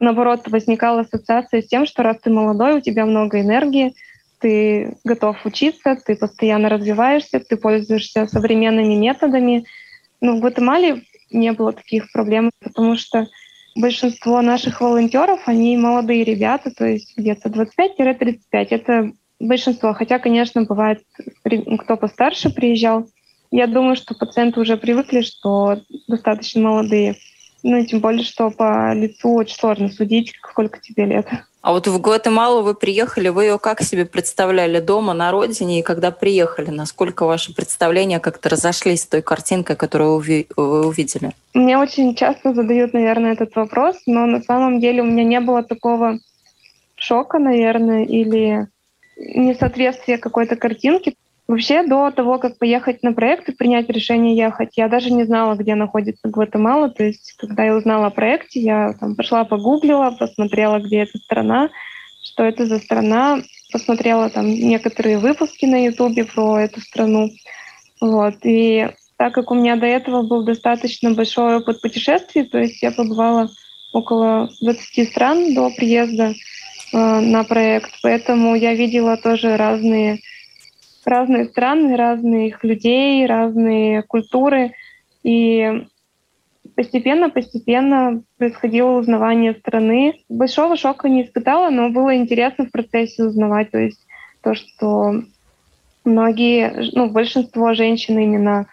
Наоборот, 0.00 0.48
возникала 0.48 1.02
ассоциация 1.02 1.62
с 1.62 1.66
тем, 1.66 1.86
что 1.86 2.02
раз 2.02 2.18
ты 2.20 2.30
молодой, 2.30 2.74
у 2.74 2.80
тебя 2.80 3.06
много 3.06 3.40
энергии, 3.40 3.94
ты 4.40 4.96
готов 5.04 5.46
учиться, 5.46 5.96
ты 6.04 6.16
постоянно 6.16 6.68
развиваешься, 6.68 7.40
ты 7.40 7.56
пользуешься 7.56 8.26
современными 8.26 8.94
методами. 8.94 9.64
Но 10.20 10.36
в 10.36 10.40
Гватемале 10.40 11.02
не 11.30 11.52
было 11.52 11.72
таких 11.72 12.12
проблем, 12.12 12.50
потому 12.62 12.96
что 12.96 13.26
большинство 13.74 14.40
наших 14.42 14.80
волонтеров, 14.80 15.40
они 15.46 15.76
молодые 15.76 16.24
ребята, 16.24 16.70
то 16.70 16.86
есть 16.86 17.16
где-то 17.16 17.48
25-35. 17.48 18.38
Это 18.50 19.12
большинство. 19.40 19.92
Хотя, 19.92 20.18
конечно, 20.18 20.62
бывает, 20.62 21.02
кто 21.78 21.96
постарше 21.96 22.50
приезжал. 22.50 23.06
Я 23.50 23.66
думаю, 23.66 23.96
что 23.96 24.14
пациенты 24.14 24.60
уже 24.60 24.76
привыкли, 24.76 25.20
что 25.20 25.80
достаточно 26.08 26.60
молодые. 26.62 27.16
Ну 27.62 27.78
и 27.78 27.86
тем 27.86 28.00
более, 28.00 28.24
что 28.24 28.50
по 28.50 28.92
лицу 28.94 29.32
очень 29.34 29.56
сложно 29.56 29.88
судить, 29.88 30.34
сколько 30.42 30.80
тебе 30.80 31.06
лет. 31.06 31.26
А 31.64 31.72
вот 31.72 31.86
в 31.86 31.98
Гватемалу 31.98 32.60
вы 32.60 32.74
приехали, 32.74 33.30
вы 33.30 33.44
ее 33.44 33.58
как 33.58 33.80
себе 33.80 34.04
представляли 34.04 34.80
дома, 34.80 35.14
на 35.14 35.30
родине, 35.30 35.80
и 35.80 35.82
когда 35.82 36.10
приехали, 36.10 36.68
насколько 36.68 37.24
ваши 37.24 37.54
представления 37.54 38.20
как-то 38.20 38.50
разошлись 38.50 39.04
с 39.04 39.06
той 39.06 39.22
картинкой, 39.22 39.74
которую 39.74 40.18
вы 40.18 40.46
увидели? 40.56 41.30
Мне 41.54 41.78
очень 41.78 42.14
часто 42.16 42.52
задают, 42.52 42.92
наверное, 42.92 43.32
этот 43.32 43.56
вопрос, 43.56 43.96
но 44.04 44.26
на 44.26 44.42
самом 44.42 44.78
деле 44.78 45.00
у 45.00 45.06
меня 45.06 45.24
не 45.24 45.40
было 45.40 45.62
такого 45.62 46.18
шока, 46.96 47.38
наверное, 47.38 48.04
или 48.04 48.68
несоответствия 49.16 50.18
какой-то 50.18 50.56
картинки. 50.56 51.14
Вообще, 51.46 51.82
до 51.82 52.10
того, 52.10 52.38
как 52.38 52.56
поехать 52.56 53.02
на 53.02 53.12
проект 53.12 53.48
и 53.48 53.52
принять 53.52 53.90
решение 53.90 54.34
ехать, 54.34 54.70
я 54.76 54.88
даже 54.88 55.10
не 55.10 55.24
знала, 55.24 55.54
где 55.56 55.74
находится 55.74 56.28
Гватемала. 56.28 56.88
То 56.88 57.04
есть, 57.04 57.34
когда 57.36 57.64
я 57.64 57.74
узнала 57.76 58.06
о 58.06 58.10
проекте, 58.10 58.60
я 58.60 58.94
там 58.98 59.14
пошла 59.14 59.44
погуглила, 59.44 60.16
посмотрела, 60.18 60.78
где 60.78 61.02
эта 61.02 61.18
страна, 61.18 61.68
что 62.22 62.44
это 62.44 62.64
за 62.64 62.78
страна, 62.78 63.42
посмотрела 63.70 64.30
там 64.30 64.46
некоторые 64.46 65.18
выпуски 65.18 65.66
на 65.66 65.84
Ютубе 65.84 66.24
про 66.24 66.60
эту 66.60 66.80
страну. 66.80 67.30
Вот. 68.00 68.36
И 68.44 68.88
так 69.18 69.34
как 69.34 69.50
у 69.50 69.54
меня 69.54 69.76
до 69.76 69.86
этого 69.86 70.22
был 70.22 70.44
достаточно 70.44 71.10
большой 71.10 71.56
опыт 71.56 71.82
путешествий, 71.82 72.44
то 72.44 72.58
есть 72.58 72.82
я 72.82 72.90
побывала 72.90 73.50
около 73.92 74.48
20 74.62 75.08
стран 75.10 75.54
до 75.54 75.70
приезда 75.70 76.34
э, 76.92 76.96
на 77.20 77.44
проект, 77.44 77.90
поэтому 78.02 78.54
я 78.54 78.74
видела 78.74 79.16
тоже 79.16 79.56
разные 79.56 80.20
разные 81.06 81.46
страны, 81.46 81.96
разных 81.96 82.62
людей, 82.64 83.26
разные 83.26 84.02
культуры. 84.02 84.72
И 85.22 85.86
постепенно-постепенно 86.74 88.22
происходило 88.38 88.98
узнавание 88.98 89.54
страны. 89.54 90.14
Большого 90.28 90.76
шока 90.76 91.08
не 91.08 91.24
испытала, 91.24 91.70
но 91.70 91.90
было 91.90 92.16
интересно 92.16 92.66
в 92.66 92.70
процессе 92.70 93.24
узнавать. 93.24 93.70
То 93.70 93.78
есть 93.78 94.06
то, 94.42 94.54
что 94.54 95.22
многие, 96.04 96.90
ну, 96.92 97.10
большинство 97.10 97.74
женщин 97.74 98.18
именно 98.18 98.66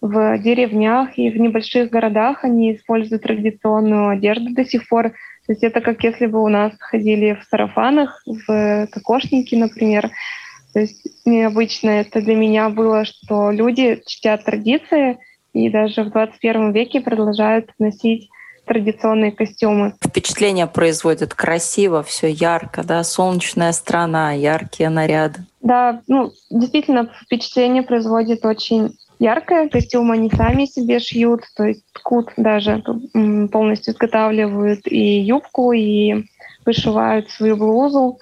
в 0.00 0.38
деревнях 0.38 1.16
и 1.16 1.30
в 1.30 1.38
небольших 1.38 1.90
городах, 1.90 2.44
они 2.44 2.74
используют 2.74 3.22
традиционную 3.22 4.10
одежду 4.10 4.52
до 4.52 4.64
сих 4.64 4.86
пор. 4.86 5.10
То 5.46 5.52
есть 5.52 5.62
это 5.62 5.80
как 5.80 6.04
если 6.04 6.26
бы 6.26 6.42
у 6.42 6.48
нас 6.48 6.72
ходили 6.78 7.38
в 7.40 7.44
сарафанах, 7.44 8.22
в 8.26 8.86
кокошники, 8.90 9.54
например. 9.54 10.10
То 10.74 10.80
есть 10.80 11.06
необычно 11.24 11.90
это 11.90 12.20
для 12.20 12.34
меня 12.34 12.68
было, 12.68 13.04
что 13.04 13.50
люди 13.52 14.02
чтят 14.06 14.44
традиции 14.44 15.18
и 15.52 15.70
даже 15.70 16.02
в 16.02 16.10
21 16.10 16.72
веке 16.72 17.00
продолжают 17.00 17.70
носить 17.78 18.28
традиционные 18.66 19.30
костюмы. 19.30 19.94
Впечатление 20.04 20.66
производит 20.66 21.32
красиво, 21.32 22.02
все 22.02 22.28
ярко, 22.28 22.82
да, 22.82 23.04
солнечная 23.04 23.72
страна, 23.72 24.32
яркие 24.32 24.88
наряды. 24.88 25.40
Да, 25.60 26.02
ну, 26.08 26.32
действительно, 26.50 27.08
впечатление 27.22 27.82
производит 27.82 28.44
очень 28.44 28.98
яркое. 29.20 29.68
Костюмы 29.68 30.14
они 30.14 30.30
сами 30.30 30.64
себе 30.64 30.98
шьют, 30.98 31.42
то 31.56 31.64
есть 31.64 31.84
ткут 31.92 32.30
даже 32.36 32.82
полностью 33.52 33.94
изготавливают 33.94 34.86
и 34.86 35.20
юбку, 35.20 35.72
и 35.72 36.24
вышивают 36.66 37.30
свою 37.30 37.56
блузу. 37.56 38.18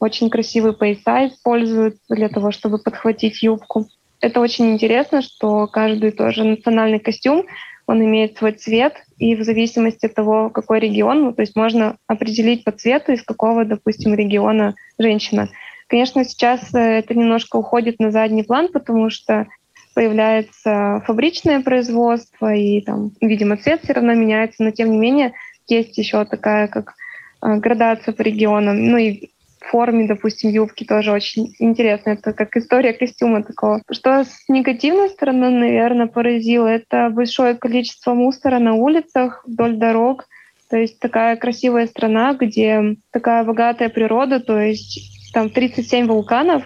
Очень 0.00 0.30
красивые 0.30 0.72
пояса 0.72 1.28
используют 1.28 1.96
для 2.08 2.30
того, 2.30 2.50
чтобы 2.50 2.78
подхватить 2.78 3.42
юбку. 3.42 3.86
Это 4.20 4.40
очень 4.40 4.72
интересно, 4.72 5.20
что 5.20 5.66
каждый 5.66 6.10
тоже 6.10 6.42
национальный 6.44 6.98
костюм, 6.98 7.44
он 7.86 8.04
имеет 8.04 8.38
свой 8.38 8.52
цвет, 8.52 8.94
и 9.18 9.36
в 9.36 9.42
зависимости 9.42 10.06
от 10.06 10.14
того, 10.14 10.48
какой 10.48 10.80
регион, 10.80 11.22
ну, 11.22 11.32
то 11.32 11.42
есть 11.42 11.54
можно 11.54 11.96
определить 12.06 12.64
по 12.64 12.72
цвету, 12.72 13.12
из 13.12 13.22
какого, 13.22 13.64
допустим, 13.64 14.14
региона 14.14 14.74
женщина. 14.98 15.48
Конечно, 15.86 16.24
сейчас 16.24 16.72
э, 16.72 16.78
это 16.78 17.14
немножко 17.14 17.56
уходит 17.56 17.98
на 17.98 18.10
задний 18.10 18.44
план, 18.44 18.68
потому 18.72 19.10
что 19.10 19.48
появляется 19.94 21.02
фабричное 21.04 21.60
производство, 21.60 22.54
и 22.54 22.80
там, 22.80 23.10
видимо, 23.20 23.56
цвет 23.56 23.82
все 23.82 23.94
равно 23.94 24.14
меняется, 24.14 24.62
но 24.62 24.70
тем 24.70 24.92
не 24.92 24.98
менее 24.98 25.32
есть 25.66 25.98
еще 25.98 26.24
такая 26.24 26.68
как 26.68 26.94
э, 27.42 27.56
градация 27.56 28.14
по 28.14 28.22
регионам. 28.22 28.86
Ну 28.86 28.96
и 28.98 29.30
форме, 29.66 30.06
допустим, 30.06 30.50
юбки 30.50 30.84
тоже 30.84 31.12
очень 31.12 31.54
интересно. 31.58 32.10
Это 32.10 32.32
как 32.32 32.56
история 32.56 32.92
костюма 32.92 33.42
такого. 33.42 33.82
Что 33.90 34.24
с 34.24 34.48
негативной 34.48 35.08
стороны, 35.10 35.50
наверное, 35.50 36.06
поразило, 36.06 36.66
это 36.66 37.10
большое 37.10 37.54
количество 37.54 38.14
мусора 38.14 38.58
на 38.58 38.74
улицах, 38.74 39.44
вдоль 39.46 39.76
дорог. 39.76 40.26
То 40.68 40.76
есть 40.76 41.00
такая 41.00 41.36
красивая 41.36 41.86
страна, 41.86 42.34
где 42.34 42.96
такая 43.10 43.44
богатая 43.44 43.88
природа, 43.88 44.40
то 44.40 44.58
есть 44.58 45.32
там 45.32 45.50
37 45.50 46.06
вулканов, 46.06 46.64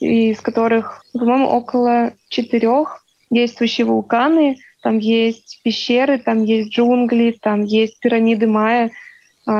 из 0.00 0.40
которых, 0.40 1.02
по-моему, 1.12 1.46
около 1.46 2.12
четырех 2.28 3.04
действующие 3.30 3.86
вулканы. 3.86 4.58
Там 4.82 4.98
есть 4.98 5.60
пещеры, 5.64 6.18
там 6.18 6.44
есть 6.44 6.70
джунгли, 6.70 7.36
там 7.40 7.64
есть 7.64 7.98
пирамиды 8.00 8.46
Майя, 8.46 8.90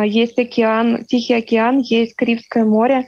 есть 0.04 0.38
океан, 0.38 1.04
Тихий 1.04 1.34
океан, 1.34 1.78
есть 1.78 2.14
Карибское 2.14 2.64
море. 2.64 3.06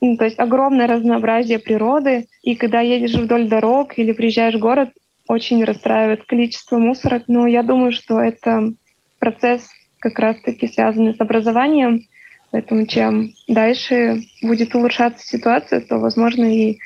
Ну, 0.00 0.16
то 0.16 0.24
есть 0.24 0.38
огромное 0.38 0.86
разнообразие 0.86 1.58
природы. 1.58 2.26
И 2.42 2.54
когда 2.56 2.80
едешь 2.80 3.14
вдоль 3.14 3.48
дорог 3.48 3.98
или 3.98 4.12
приезжаешь 4.12 4.54
в 4.54 4.60
город, 4.60 4.90
очень 5.28 5.64
расстраивает 5.64 6.24
количество 6.24 6.78
мусора. 6.78 7.22
Но 7.28 7.46
я 7.46 7.62
думаю, 7.62 7.92
что 7.92 8.20
это 8.20 8.72
процесс 9.18 9.68
как 9.98 10.18
раз-таки 10.18 10.66
связанный 10.66 11.14
с 11.14 11.20
образованием. 11.20 12.02
Поэтому 12.50 12.86
чем 12.86 13.30
дальше 13.48 14.22
будет 14.42 14.74
улучшаться 14.74 15.26
ситуация, 15.26 15.80
то, 15.80 15.98
возможно, 15.98 16.44
и 16.44 16.78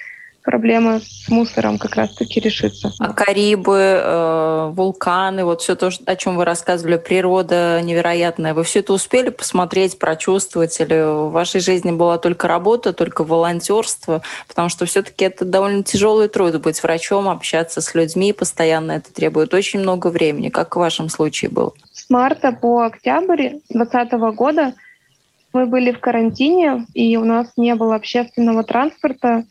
проблема 0.46 1.00
с 1.00 1.28
мусором 1.28 1.76
как 1.76 1.96
раз-таки 1.96 2.38
решится. 2.38 2.92
А 3.00 3.12
Карибы, 3.12 3.78
э, 3.78 4.70
вулканы, 4.72 5.44
вот 5.44 5.60
все 5.60 5.74
то, 5.74 5.90
о 6.06 6.16
чем 6.16 6.36
вы 6.36 6.44
рассказывали, 6.44 6.96
природа 6.96 7.82
невероятная. 7.82 8.54
Вы 8.54 8.62
все 8.62 8.78
это 8.78 8.92
успели 8.92 9.30
посмотреть, 9.30 9.98
прочувствовать, 9.98 10.80
или 10.80 11.02
в 11.02 11.32
вашей 11.32 11.60
жизни 11.60 11.90
была 11.90 12.16
только 12.18 12.46
работа, 12.46 12.92
только 12.92 13.24
волонтерство? 13.24 14.22
Потому 14.46 14.68
что 14.68 14.86
все-таки 14.86 15.24
это 15.24 15.44
довольно 15.44 15.82
тяжелый 15.82 16.28
труд 16.28 16.62
быть 16.62 16.80
врачом, 16.80 17.28
общаться 17.28 17.80
с 17.80 17.92
людьми 17.96 18.32
постоянно. 18.32 18.92
Это 18.92 19.12
требует 19.12 19.52
очень 19.52 19.80
много 19.80 20.06
времени. 20.06 20.48
Как 20.48 20.76
в 20.76 20.78
вашем 20.78 21.08
случае 21.08 21.50
было? 21.50 21.72
С 21.92 22.08
марта 22.08 22.52
по 22.52 22.84
октябрь 22.84 23.58
2020 23.68 24.12
года 24.36 24.74
мы 25.52 25.66
были 25.66 25.90
в 25.90 25.98
карантине, 25.98 26.86
и 26.94 27.16
у 27.16 27.24
нас 27.24 27.48
не 27.56 27.74
было 27.74 27.96
общественного 27.96 28.62
транспорта 28.62 29.44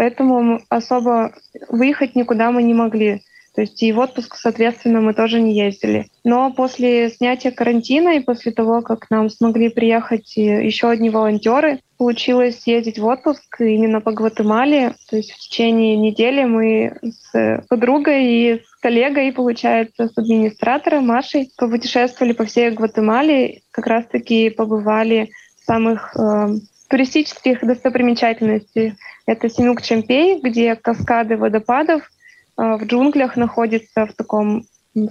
поэтому 0.00 0.62
особо 0.70 1.34
выехать 1.68 2.16
никуда 2.16 2.50
мы 2.50 2.62
не 2.62 2.72
могли. 2.72 3.20
То 3.54 3.60
есть 3.60 3.82
и 3.82 3.92
в 3.92 3.98
отпуск, 3.98 4.36
соответственно, 4.36 5.02
мы 5.02 5.12
тоже 5.12 5.42
не 5.42 5.54
ездили. 5.54 6.06
Но 6.24 6.50
после 6.54 7.10
снятия 7.10 7.50
карантина 7.50 8.16
и 8.16 8.20
после 8.20 8.52
того, 8.52 8.80
как 8.80 9.10
нам 9.10 9.28
смогли 9.28 9.68
приехать 9.68 10.38
еще 10.38 10.88
одни 10.88 11.10
волонтеры, 11.10 11.80
получилось 11.98 12.62
съездить 12.62 12.98
в 12.98 13.04
отпуск 13.04 13.60
именно 13.60 14.00
по 14.00 14.12
Гватемале. 14.12 14.94
То 15.10 15.16
есть 15.16 15.32
в 15.32 15.38
течение 15.38 15.98
недели 15.98 16.44
мы 16.44 16.96
с 17.02 17.62
подругой 17.68 18.24
и 18.24 18.62
с 18.64 18.80
коллегой, 18.80 19.32
получается, 19.32 20.08
с 20.08 20.16
администратором 20.16 21.08
Машей 21.08 21.50
путешествовали 21.58 22.32
по 22.32 22.46
всей 22.46 22.70
Гватемале, 22.70 23.60
как 23.70 23.86
раз-таки 23.86 24.48
побывали 24.48 25.28
в 25.60 25.66
самых 25.66 26.16
э, 26.16 26.54
туристических 26.90 27.60
достопримечательностей. 27.64 28.94
Это 29.24 29.48
Синук-Чемпей, 29.48 30.40
где 30.42 30.74
каскады 30.74 31.36
водопадов 31.36 32.02
э, 32.02 32.62
в 32.62 32.84
джунглях 32.84 33.36
находятся 33.36 34.06
в 34.06 34.12
таком 34.14 34.64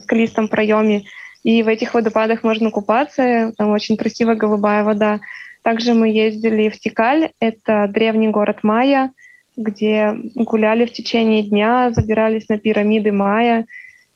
скалистом 0.04 0.50
проеме. 0.50 1.06
И 1.44 1.64
в 1.64 1.70
этих 1.70 1.94
водопадах 1.94 2.44
можно 2.44 2.70
купаться. 2.70 3.54
Там 3.58 3.70
очень 3.70 3.96
красивая 3.96 4.36
голубая 4.36 4.84
вода. 4.84 5.22
Также 5.64 5.94
мы 5.94 6.10
ездили 6.10 6.68
в 6.68 6.78
Тикаль. 6.78 7.32
Это 7.40 7.88
древний 7.88 8.28
город 8.28 8.58
Майя, 8.62 9.14
где 9.56 10.14
гуляли 10.36 10.86
в 10.86 10.92
течение 10.92 11.44
дня, 11.44 11.92
забирались 11.92 12.50
на 12.50 12.58
пирамиды 12.58 13.14
Майя. 13.14 13.66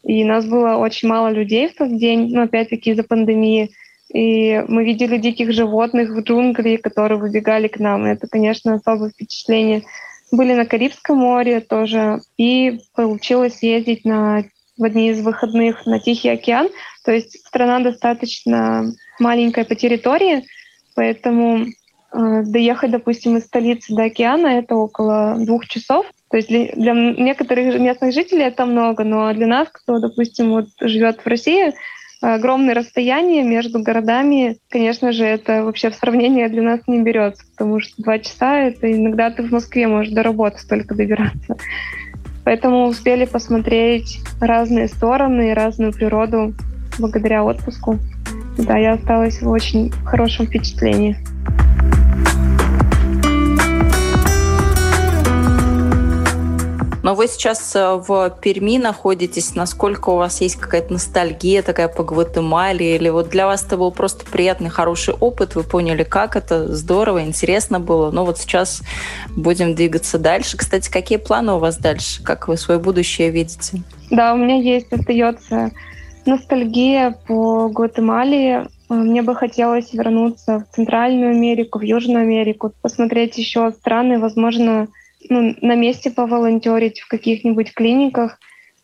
И 0.04 0.26
нас 0.26 0.46
было 0.46 0.76
очень 0.76 1.08
мало 1.08 1.30
людей 1.30 1.70
в 1.70 1.76
тот 1.76 1.98
день, 1.98 2.30
но 2.36 2.42
опять-таки 2.42 2.92
из-за 2.92 3.04
пандемии– 3.04 3.72
и 4.14 4.64
мы 4.68 4.86
видели 4.86 5.18
диких 5.18 5.52
животных 5.52 6.12
в 6.12 6.22
джунгли, 6.22 6.76
которые 6.78 7.20
выбегали 7.20 7.68
к 7.68 7.80
нам. 7.80 8.06
Это, 8.06 8.28
конечно, 8.28 8.76
особое 8.76 9.10
впечатление. 9.10 9.84
Были 10.32 10.54
на 10.54 10.66
Карибском 10.66 11.18
море 11.18 11.62
тоже. 11.62 12.22
И 12.38 12.80
получилось 12.96 13.64
ездить 13.64 14.06
на, 14.06 14.44
в 14.78 14.84
одни 14.84 15.10
из 15.10 15.22
выходных 15.22 15.88
на 15.88 16.00
Тихий 16.00 16.30
океан. 16.30 16.70
То 17.04 17.12
есть 17.12 17.40
страна 17.46 17.80
достаточно 17.80 18.94
маленькая 19.20 19.66
по 19.66 19.74
территории, 19.74 20.46
поэтому 20.96 21.66
э, 21.66 22.44
доехать, 22.44 22.92
допустим, 22.92 23.38
из 23.38 23.46
столицы 23.46 23.96
до 23.96 24.04
океана 24.04 24.48
это 24.48 24.76
около 24.76 25.38
двух 25.40 25.68
часов. 25.68 26.06
То 26.30 26.38
есть 26.38 26.50
для, 26.50 26.72
для 26.74 26.94
некоторых 26.94 27.80
местных 27.80 28.14
жителей 28.14 28.44
это 28.44 28.66
много, 28.66 29.04
но 29.04 29.34
для 29.34 29.48
нас, 29.48 29.70
кто, 29.72 29.98
допустим, 30.00 30.52
вот 30.52 30.68
живет 30.82 31.22
в 31.22 31.28
России, 31.28 31.74
огромное 32.24 32.74
расстояние 32.74 33.44
между 33.44 33.82
городами, 33.82 34.58
конечно 34.70 35.12
же, 35.12 35.26
это 35.26 35.64
вообще 35.64 35.90
в 35.90 35.96
сравнение 35.96 36.48
для 36.48 36.62
нас 36.62 36.80
не 36.88 37.02
берется, 37.02 37.44
потому 37.52 37.80
что 37.82 38.02
два 38.02 38.20
часа— 38.20 38.60
это 38.60 38.92
иногда 38.92 39.30
ты 39.30 39.44
в 39.44 39.52
Москве 39.52 39.88
можешь 39.88 40.14
до 40.14 40.24
работы 40.24 40.60
столько 40.60 40.96
добираться. 40.96 41.58
Поэтому 42.46 42.88
успели 42.88 43.26
посмотреть 43.26 44.20
разные 44.40 44.88
стороны 44.88 45.52
и 45.52 45.54
разную 45.54 45.94
природу 45.94 46.54
благодаря 47.00 47.44
отпуску. 47.44 48.00
Да, 48.58 48.78
я 48.78 48.94
осталась 48.94 49.42
в 49.42 49.50
очень 49.50 49.92
хорошем 50.06 50.46
впечатлении. 50.46 51.18
Но 57.04 57.16
вы 57.16 57.28
сейчас 57.28 57.76
э, 57.76 57.96
в 57.96 58.30
Перми 58.42 58.78
находитесь. 58.78 59.56
Насколько 59.56 60.10
у 60.12 60.16
вас 60.16 60.40
есть 60.40 60.56
какая-то 60.56 60.94
ностальгия 60.94 61.62
такая 61.62 61.90
по 61.90 62.04
Гватемале? 62.04 62.96
Или 62.96 63.10
вот 63.10 63.30
для 63.30 63.46
вас 63.46 63.64
это 63.66 63.76
был 63.76 63.92
просто 63.92 64.26
приятный, 64.26 64.70
хороший 64.70 65.14
опыт? 65.14 65.56
Вы 65.56 65.64
поняли, 65.64 66.04
как 66.04 66.38
это 66.38 66.74
здорово, 66.74 67.24
интересно 67.24 67.82
было. 67.82 68.10
Но 68.10 68.26
вот 68.26 68.38
сейчас 68.38 68.82
будем 69.36 69.76
двигаться 69.76 70.18
дальше. 70.18 70.56
Кстати, 70.56 70.90
какие 70.90 71.18
планы 71.18 71.54
у 71.54 71.60
вас 71.60 71.78
дальше? 71.78 72.24
Как 72.24 72.48
вы 72.48 72.56
свое 72.56 72.80
будущее 72.80 73.32
видите? 73.32 73.82
Да, 74.10 74.34
у 74.34 74.38
меня 74.38 74.56
есть, 74.62 74.92
остается 74.94 75.72
ностальгия 76.26 77.18
по 77.28 77.68
Гватемале. 77.68 78.70
Э, 78.90 78.94
мне 78.94 79.22
бы 79.24 79.36
хотелось 79.36 79.92
вернуться 79.92 80.60
в 80.60 80.76
Центральную 80.76 81.32
Америку, 81.32 81.80
в 81.80 81.82
Южную 81.82 82.22
Америку, 82.22 82.72
посмотреть 82.82 83.38
еще 83.38 83.72
страны, 83.72 84.20
возможно, 84.20 84.88
ну, 85.30 85.56
на 85.62 85.76
месте 85.76 86.12
поволонтерить 86.12 87.00
в 87.00 87.08
каких-нибудь 87.08 87.74
клиниках. 87.74 88.40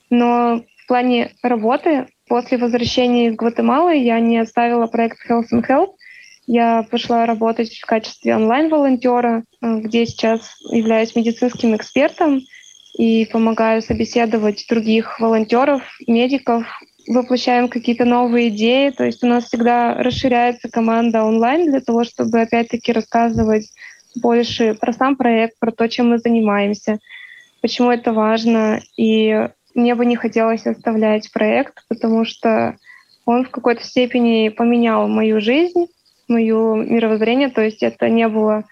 Но 0.10 0.63
в 0.84 0.88
плане 0.88 1.32
работы 1.43 2.08
после 2.28 2.58
возвращения 2.58 3.28
из 3.28 3.36
Гватемалы 3.36 3.97
я 3.97 4.19
не 4.19 4.38
оставила 4.38 4.88
проект 4.88 5.17
Health 5.30 5.47
and 5.54 5.67
Help. 5.67 5.93
Я 6.47 6.84
пошла 6.89 7.25
работать 7.25 7.78
в 7.78 7.86
качестве 7.86 8.36
онлайн-волонтера, 8.36 9.43
э, 9.62 9.80
где 9.82 10.06
сейчас 10.06 10.56
являюсь 10.71 11.15
медицинским 11.15 11.75
экспертом 11.75 12.41
и 12.97 13.25
помогаю 13.25 13.82
собеседовать 13.82 14.65
других 14.67 15.19
волонтеров, 15.19 15.84
медиков, 16.08 16.65
воплощаем 17.08 17.69
какие-то 17.69 18.06
новые 18.06 18.49
идеи. 18.49 18.89
То 18.91 19.04
есть 19.04 19.23
у 19.23 19.28
нас 19.28 19.45
всегда 19.45 19.95
расширяется 19.95 20.69
команда 20.69 21.23
онлайн 21.23 21.69
для 21.69 21.82
того, 21.82 22.04
чтобы 22.04 22.41
опять-таки 22.41 22.91
рассказывать 22.91 23.71
больше 24.15 24.76
про 24.76 24.93
сам 24.93 25.15
проект, 25.15 25.60
про 25.60 25.72
то, 25.72 25.88
чем 25.88 26.10
мы 26.10 26.17
занимаемся, 26.19 27.00
почему 27.62 27.91
это 27.91 28.13
важно. 28.13 28.82
И 28.98 29.50
мне 29.76 29.95
бы 29.95 30.06
не 30.06 30.15
хотелось 30.15 30.65
оставлять 30.65 31.32
проект, 31.32 31.84
потому 31.88 32.26
что 32.26 32.78
он 33.26 33.45
в 33.45 33.52
какой-то 33.52 33.84
степени 33.84 34.50
поменял 34.50 35.08
мою 35.08 35.39
жизнь, 35.39 35.88
мое 36.28 36.76
мировоззрение. 36.76 37.50
То 37.50 37.62
есть 37.62 37.84
это 37.84 38.10
не 38.10 38.28
было, 38.28 38.65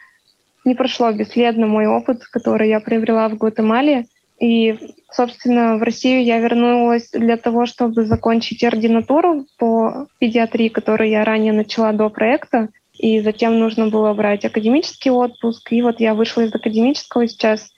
не 0.66 0.76
прошло 0.76 1.12
бесследно 1.12 1.68
мой 1.68 1.88
опыт, 1.88 2.24
который 2.26 2.70
я 2.70 2.80
приобрела 2.80 3.30
в 3.30 3.38
Гватемале. 3.38 4.06
И, 4.40 4.78
собственно, 5.12 5.78
в 5.78 5.84
Россию 5.84 6.24
я 6.24 6.40
вернулась 6.40 7.10
для 7.12 7.38
того, 7.38 7.66
чтобы 7.66 8.06
закончить 8.06 8.64
ординатуру 8.64 9.46
по 9.58 10.08
педиатрии, 10.20 10.70
которую 10.70 11.10
я 11.10 11.24
ранее 11.24 11.54
начала 11.54 11.92
до 11.92 12.10
проекта 12.10 12.70
и 12.98 13.22
затем 13.22 13.60
нужно 13.60 13.88
было 13.88 14.14
брать 14.14 14.46
академический 14.46 15.12
отпуск. 15.12 15.72
И 15.72 15.82
вот 15.82 16.00
я 16.00 16.14
вышла 16.14 16.42
из 16.42 16.54
академического 16.54 17.28
сейчас 17.28 17.70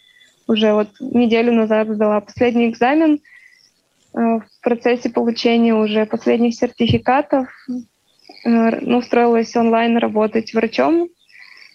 уже 0.48 0.74
вот 0.74 0.90
неделю 1.00 1.54
назад 1.54 1.90
сдала 1.90 2.22
последний 2.22 2.70
экзамен 2.70 3.16
э, 3.16 3.20
в 4.20 4.44
процессе 4.62 5.10
получения 5.10 5.76
уже 5.76 6.06
последних 6.06 6.56
сертификатов. 6.56 7.48
Э, 8.46 8.80
ну, 8.82 8.98
устроилась 8.98 9.56
онлайн 9.56 9.98
работать 9.98 10.54
врачом 10.54 11.10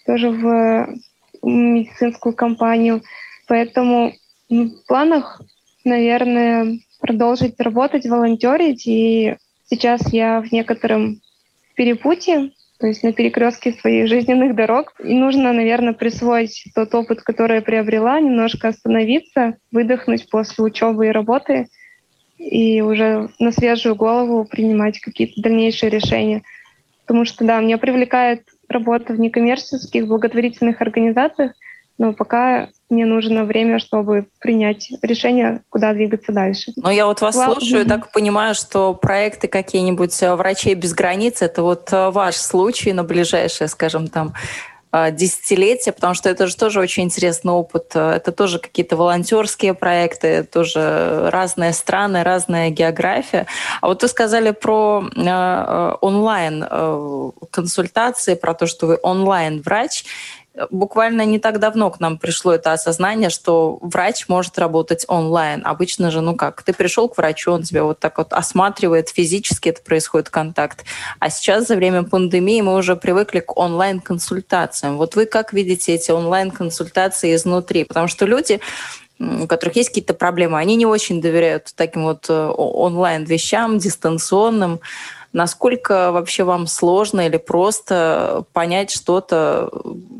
тоже 0.05 0.29
в 0.29 0.95
медицинскую 1.43 2.35
компанию. 2.35 3.01
Поэтому 3.47 4.13
в 4.49 4.87
планах, 4.87 5.41
наверное, 5.83 6.79
продолжить 6.99 7.59
работать, 7.59 8.05
волонтерить. 8.05 8.87
И 8.87 9.37
сейчас 9.69 10.11
я 10.11 10.41
в 10.41 10.51
некотором 10.51 11.21
перепутье, 11.75 12.51
то 12.79 12.87
есть 12.87 13.03
на 13.03 13.13
перекрестке 13.13 13.71
своих 13.71 14.07
жизненных 14.07 14.55
дорог. 14.55 14.93
И 15.03 15.13
нужно, 15.13 15.53
наверное, 15.53 15.93
присвоить 15.93 16.65
тот 16.75 16.93
опыт, 16.93 17.21
который 17.21 17.57
я 17.57 17.61
приобрела, 17.61 18.19
немножко 18.19 18.69
остановиться, 18.69 19.55
выдохнуть 19.71 20.29
после 20.29 20.63
учебы 20.63 21.07
и 21.07 21.11
работы 21.11 21.67
и 22.37 22.81
уже 22.81 23.29
на 23.39 23.51
свежую 23.51 23.95
голову 23.95 24.45
принимать 24.45 24.99
какие-то 24.99 25.41
дальнейшие 25.41 25.89
решения. 25.89 26.43
Потому 27.05 27.23
что, 27.23 27.45
да, 27.45 27.61
меня 27.61 27.77
привлекает 27.77 28.43
работа 28.67 29.13
в 29.13 29.19
некоммерческих 29.19 30.07
благотворительных 30.07 30.81
организациях, 30.81 31.53
но 31.97 32.13
пока 32.13 32.69
мне 32.89 33.05
нужно 33.05 33.45
время, 33.45 33.79
чтобы 33.79 34.27
принять 34.39 34.89
решение, 35.01 35.63
куда 35.69 35.93
двигаться 35.93 36.31
дальше. 36.31 36.71
Но 36.75 36.91
я 36.91 37.07
вот 37.07 37.21
вас 37.21 37.35
Ла... 37.35 37.53
слушаю, 37.53 37.85
так 37.85 38.11
понимаю, 38.11 38.53
что 38.53 38.93
проекты 38.93 39.47
какие-нибудь 39.47 40.21
э, 40.21 40.35
«Врачей 40.35 40.75
без 40.75 40.93
границ»— 40.93 41.37
это 41.41 41.63
вот 41.63 41.91
э, 41.91 42.09
ваш 42.09 42.35
случай 42.35 42.93
на 42.93 43.03
ближайшее, 43.03 43.69
скажем, 43.69 44.07
там, 44.07 44.33
э, 44.91 45.11
десятилетия, 45.11 45.93
потому 45.93 46.13
что 46.13 46.29
это 46.29 46.47
же 46.47 46.55
тоже 46.55 46.79
очень 46.79 47.03
интересный 47.03 47.53
опыт. 47.53 47.95
Это 47.95 48.31
тоже 48.31 48.59
какие-то 48.59 48.97
волонтерские 48.97 49.73
проекты, 49.73 50.43
тоже 50.43 51.29
разные 51.31 51.73
страны, 51.73 52.23
разная 52.23 52.69
география. 52.69 53.47
А 53.81 53.87
вот 53.87 54.03
вы 54.03 54.07
сказали 54.09 54.51
про 54.51 55.05
онлайн 56.01 56.65
консультации, 57.51 58.35
про 58.35 58.53
то, 58.53 58.67
что 58.67 58.85
вы 58.87 58.99
онлайн-врач 59.01 60.05
буквально 60.69 61.25
не 61.25 61.39
так 61.39 61.59
давно 61.59 61.89
к 61.91 61.99
нам 61.99 62.17
пришло 62.17 62.53
это 62.53 62.73
осознание, 62.73 63.29
что 63.29 63.77
врач 63.81 64.27
может 64.27 64.57
работать 64.57 65.05
онлайн. 65.07 65.61
Обычно 65.65 66.11
же, 66.11 66.21
ну 66.21 66.35
как, 66.35 66.63
ты 66.63 66.73
пришел 66.73 67.09
к 67.09 67.17
врачу, 67.17 67.51
он 67.51 67.63
тебя 67.63 67.83
вот 67.83 67.99
так 67.99 68.17
вот 68.17 68.33
осматривает, 68.33 69.09
физически 69.09 69.69
это 69.69 69.81
происходит 69.81 70.29
контакт. 70.29 70.85
А 71.19 71.29
сейчас 71.29 71.67
за 71.67 71.75
время 71.75 72.03
пандемии 72.03 72.61
мы 72.61 72.75
уже 72.75 72.95
привыкли 72.95 73.41
к 73.41 73.57
онлайн-консультациям. 73.57 74.97
Вот 74.97 75.15
вы 75.15 75.25
как 75.25 75.53
видите 75.53 75.93
эти 75.93 76.11
онлайн-консультации 76.11 77.35
изнутри? 77.35 77.83
Потому 77.83 78.07
что 78.07 78.25
люди 78.25 78.59
у 79.17 79.47
которых 79.47 79.77
есть 79.77 79.89
какие-то 79.89 80.13
проблемы, 80.13 80.59
они 80.59 80.75
не 80.75 80.85
очень 80.85 81.21
доверяют 81.21 81.71
таким 81.75 82.03
вот 82.03 82.25
э, 82.29 82.33
онлайн-вещам, 82.33 83.77
дистанционным. 83.77 84.81
Насколько 85.35 86.13
вообще 86.13 86.45
вам 86.45 86.65
сложно 86.65 87.27
или 87.27 87.35
просто 87.35 88.45
понять 88.53 88.89
что-то 88.89 89.69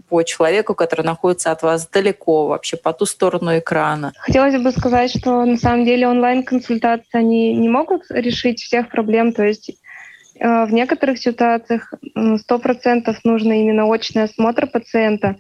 по 0.10 0.24
человеку, 0.24 0.76
который 0.76 1.06
находится 1.06 1.52
от 1.52 1.62
вас 1.62 1.88
далеко, 1.88 2.48
вообще 2.48 2.76
по 2.76 2.92
ту 2.92 3.06
сторону 3.06 3.58
экрана? 3.58 4.12
Хотелось 4.18 4.62
бы 4.62 4.74
сказать, 4.74 5.18
что 5.18 5.46
на 5.46 5.56
самом 5.56 5.86
деле 5.86 6.10
онлайн-консультации 6.10 7.08
они 7.14 7.56
не 7.56 7.70
могут 7.70 8.02
решить 8.10 8.62
всех 8.62 8.90
проблем. 8.90 9.32
То 9.32 9.44
есть 9.46 9.70
э, 10.38 10.66
в 10.66 10.74
некоторых 10.74 11.18
ситуациях 11.18 11.94
сто 12.42 12.60
процентов 12.60 13.16
нужно 13.24 13.54
именно 13.54 13.86
очный 13.86 14.24
осмотр 14.24 14.68
пациента, 14.68 15.38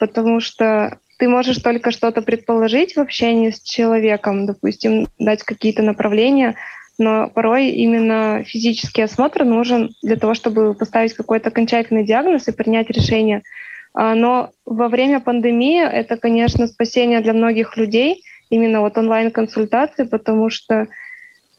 потому 0.00 0.40
что 0.40 0.98
ты 1.18 1.28
можешь 1.28 1.58
только 1.58 1.92
что-то 1.92 2.22
предположить 2.22 2.96
в 2.96 2.98
общении 2.98 3.50
с 3.50 3.62
человеком, 3.62 4.46
допустим, 4.46 5.06
дать 5.20 5.44
какие-то 5.44 5.82
направления, 5.82 6.56
но 7.02 7.28
порой 7.28 7.70
именно 7.70 8.44
физический 8.44 9.02
осмотр 9.02 9.44
нужен 9.44 9.90
для 10.02 10.16
того, 10.16 10.34
чтобы 10.34 10.74
поставить 10.74 11.14
какой-то 11.14 11.48
окончательный 11.48 12.04
диагноз 12.04 12.48
и 12.48 12.52
принять 12.52 12.90
решение. 12.90 13.42
А, 13.94 14.14
но 14.14 14.50
во 14.64 14.88
время 14.88 15.20
пандемии 15.20 15.82
это, 15.82 16.16
конечно, 16.16 16.66
спасение 16.66 17.20
для 17.20 17.32
многих 17.32 17.76
людей, 17.76 18.22
именно 18.50 18.80
вот 18.80 18.96
онлайн-консультации, 18.96 20.04
потому 20.04 20.50
что 20.50 20.86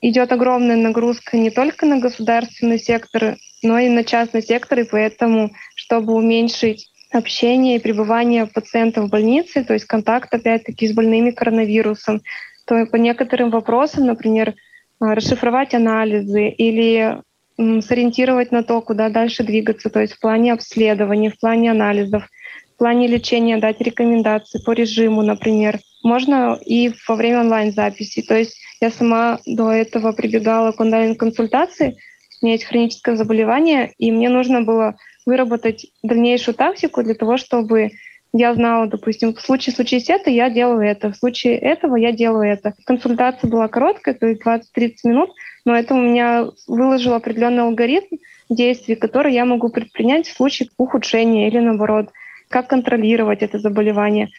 идет 0.01 0.31
огромная 0.31 0.75
нагрузка 0.75 1.37
не 1.37 1.49
только 1.49 1.85
на 1.85 1.99
государственный 1.99 2.79
сектор, 2.79 3.35
но 3.61 3.79
и 3.79 3.89
на 3.89 4.03
частный 4.03 4.41
сектор, 4.41 4.79
и 4.79 4.83
поэтому, 4.83 5.51
чтобы 5.75 6.13
уменьшить 6.13 6.89
общение 7.11 7.77
и 7.77 7.79
пребывание 7.79 8.47
пациентов 8.47 9.05
в 9.05 9.09
больнице, 9.09 9.63
то 9.63 9.73
есть 9.73 9.85
контакт 9.85 10.33
опять-таки 10.33 10.87
с 10.87 10.93
больными 10.93 11.31
коронавирусом, 11.31 12.21
то 12.65 12.85
по 12.85 12.95
некоторым 12.95 13.49
вопросам, 13.49 14.05
например, 14.05 14.55
расшифровать 15.03 15.73
анализы 15.73 16.47
или 16.47 17.21
сориентировать 17.57 18.51
на 18.51 18.63
то, 18.63 18.81
куда 18.81 19.09
дальше 19.09 19.43
двигаться, 19.43 19.89
то 19.89 19.99
есть 19.99 20.13
в 20.13 20.19
плане 20.19 20.53
обследований, 20.53 21.29
в 21.29 21.39
плане 21.39 21.71
анализов, 21.71 22.27
в 22.75 22.77
плане 22.77 23.07
лечения 23.07 23.57
дать 23.57 23.79
рекомендации 23.79 24.59
по 24.63 24.71
режиму, 24.71 25.21
например. 25.21 25.79
Можно 26.03 26.59
и 26.65 26.91
во 27.07 27.15
время 27.15 27.41
онлайн-записи. 27.41 28.23
То 28.23 28.35
есть 28.35 28.59
я 28.81 28.89
сама 28.89 29.39
до 29.45 29.71
этого 29.71 30.11
прибегала 30.11 30.71
к 30.71 30.79
онлайн-консультации, 30.79 31.95
у 32.41 32.45
меня 32.45 32.55
есть 32.55 32.65
хроническое 32.65 33.15
заболевание, 33.15 33.93
и 33.97 34.11
мне 34.11 34.27
нужно 34.27 34.63
было 34.63 34.95
выработать 35.25 35.85
дальнейшую 36.01 36.55
тактику 36.55 37.01
для 37.01 37.13
того, 37.13 37.37
чтобы 37.37 37.91
я 38.33 38.53
знала, 38.55 38.87
допустим, 38.87 39.33
в 39.35 39.41
случае 39.41 39.75
случись 39.75 40.09
это, 40.09 40.31
я 40.31 40.49
делаю 40.49 40.81
это, 40.81 41.11
в 41.11 41.15
случае 41.15 41.57
этого 41.57 41.95
я 41.95 42.11
делаю 42.11 42.51
это. 42.51 42.73
Консультация 42.85 43.49
была 43.49 43.67
короткая, 43.67 44.15
то 44.15 44.25
есть 44.25 44.41
20-30 44.41 44.93
минут, 45.03 45.29
но 45.65 45.75
это 45.75 45.93
у 45.93 46.01
меня 46.01 46.47
выложил 46.67 47.13
определенный 47.13 47.63
алгоритм 47.63 48.17
действий, 48.49 48.95
который 48.95 49.33
я 49.33 49.45
могу 49.45 49.69
предпринять 49.69 50.27
в 50.27 50.35
случае 50.35 50.69
ухудшения 50.77 51.47
или 51.47 51.59
наоборот, 51.59 52.09
как 52.49 52.67
контролировать 52.67 53.43
это 53.43 53.59
заболевание. 53.59 54.29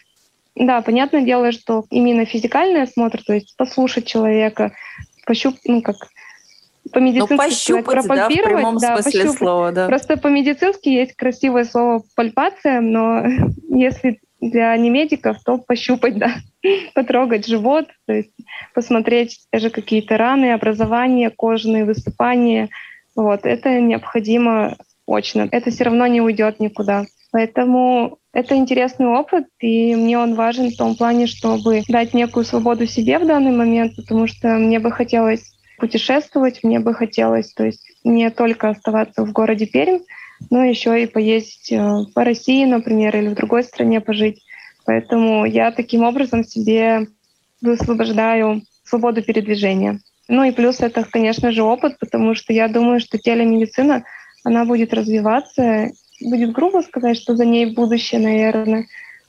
Да, 0.57 0.83
понятное 0.83 1.23
дело, 1.23 1.53
что 1.53 1.85
именно 1.91 2.25
физикальный 2.25 2.83
осмотр, 2.83 3.23
то 3.25 3.33
есть 3.33 3.57
послушать 3.57 4.07
человека, 4.07 4.73
пощуп, 5.25 5.55
ну 5.65 5.83
как 5.83 5.97
по-медицински 6.95 7.33
ну, 7.33 7.83
пощупать, 7.83 8.07
да, 8.07 8.29
в 8.29 8.33
прямом 8.33 8.79
да, 8.79 8.95
смысле 8.95 9.21
пощупать. 9.21 9.39
слова, 9.39 9.73
да. 9.73 9.87
Просто 9.87 10.17
по-медицински 10.17 10.89
есть 10.89 11.15
красивое 11.15 11.65
слово 11.65 12.03
пальпация, 12.15 12.81
но 12.81 13.25
если 13.69 14.21
для 14.41 14.77
немедиков, 14.77 15.39
то 15.45 15.59
пощупать, 15.59 16.19
да, 16.19 16.37
потрогать 16.95 17.47
живот, 17.47 17.89
то 18.07 18.15
есть 18.15 18.33
посмотреть 18.75 19.41
даже 19.53 19.71
какие-то 19.71 20.17
раны, 20.17 20.53
образования, 20.53 21.31
кожные 21.31 21.85
высыпания. 21.85 22.69
Вот, 23.17 23.45
это 23.45 23.81
необходимо 23.81 24.77
очно. 25.07 25.49
Это 25.51 25.71
все 25.71 25.85
равно 25.85 26.07
не 26.07 26.21
уйдет 26.21 26.61
никуда. 26.61 27.05
Поэтому 27.33 28.19
это 28.33 28.55
интересный 28.57 29.07
опыт, 29.07 29.47
и 29.61 29.97
мне 29.97 30.19
он 30.19 30.35
важен 30.35 30.71
в 30.71 30.77
том 30.77 30.95
плане, 30.95 31.27
чтобы 31.27 31.83
дать 31.89 32.15
некую 32.15 32.45
свободу 32.45 32.87
себе 32.87 33.19
в 33.19 33.27
данный 33.27 33.51
момент, 33.51 33.97
потому 33.97 34.27
что 34.27 34.49
мне 34.55 34.79
бы 34.79 34.93
хотелось 34.93 35.54
путешествовать 35.85 36.65
мне 36.65 36.81
бы 36.81 36.95
хотелось, 36.95 37.53
то 37.53 37.63
есть 37.67 37.93
не 38.05 38.31
только 38.31 38.71
оставаться 38.71 39.23
в 39.23 39.33
городе 39.33 39.67
Пермь, 39.67 39.99
но 40.49 40.65
еще 40.65 41.03
и 41.03 41.07
поездить 41.07 41.73
э, 41.73 42.07
по 42.15 42.25
России, 42.25 42.65
например, 42.65 43.15
или 43.15 43.29
в 43.29 43.35
другой 43.35 43.65
стране 43.65 44.01
пожить. 44.01 44.43
Поэтому 44.87 45.45
я 45.45 45.73
таким 45.73 46.03
образом 46.03 46.43
себе 46.43 47.07
высвобождаю 47.61 48.63
свободу 48.83 49.23
передвижения. 49.23 50.01
Ну 50.27 50.45
и 50.45 50.53
плюс 50.53 50.81
это, 50.81 51.05
конечно 51.05 51.53
же, 51.53 51.63
опыт, 51.63 51.99
потому 51.99 52.35
что 52.35 52.55
я 52.55 52.69
думаю, 52.69 52.99
что 52.99 53.19
телемедицина, 53.19 54.05
она 54.43 54.65
будет 54.65 54.95
развиваться. 54.95 55.91
Будет 56.23 56.53
грубо 56.53 56.81
сказать, 56.81 57.19
что 57.19 57.37
за 57.37 57.45
ней 57.45 57.67
будущее, 57.67 58.23
наверное. 58.23 58.87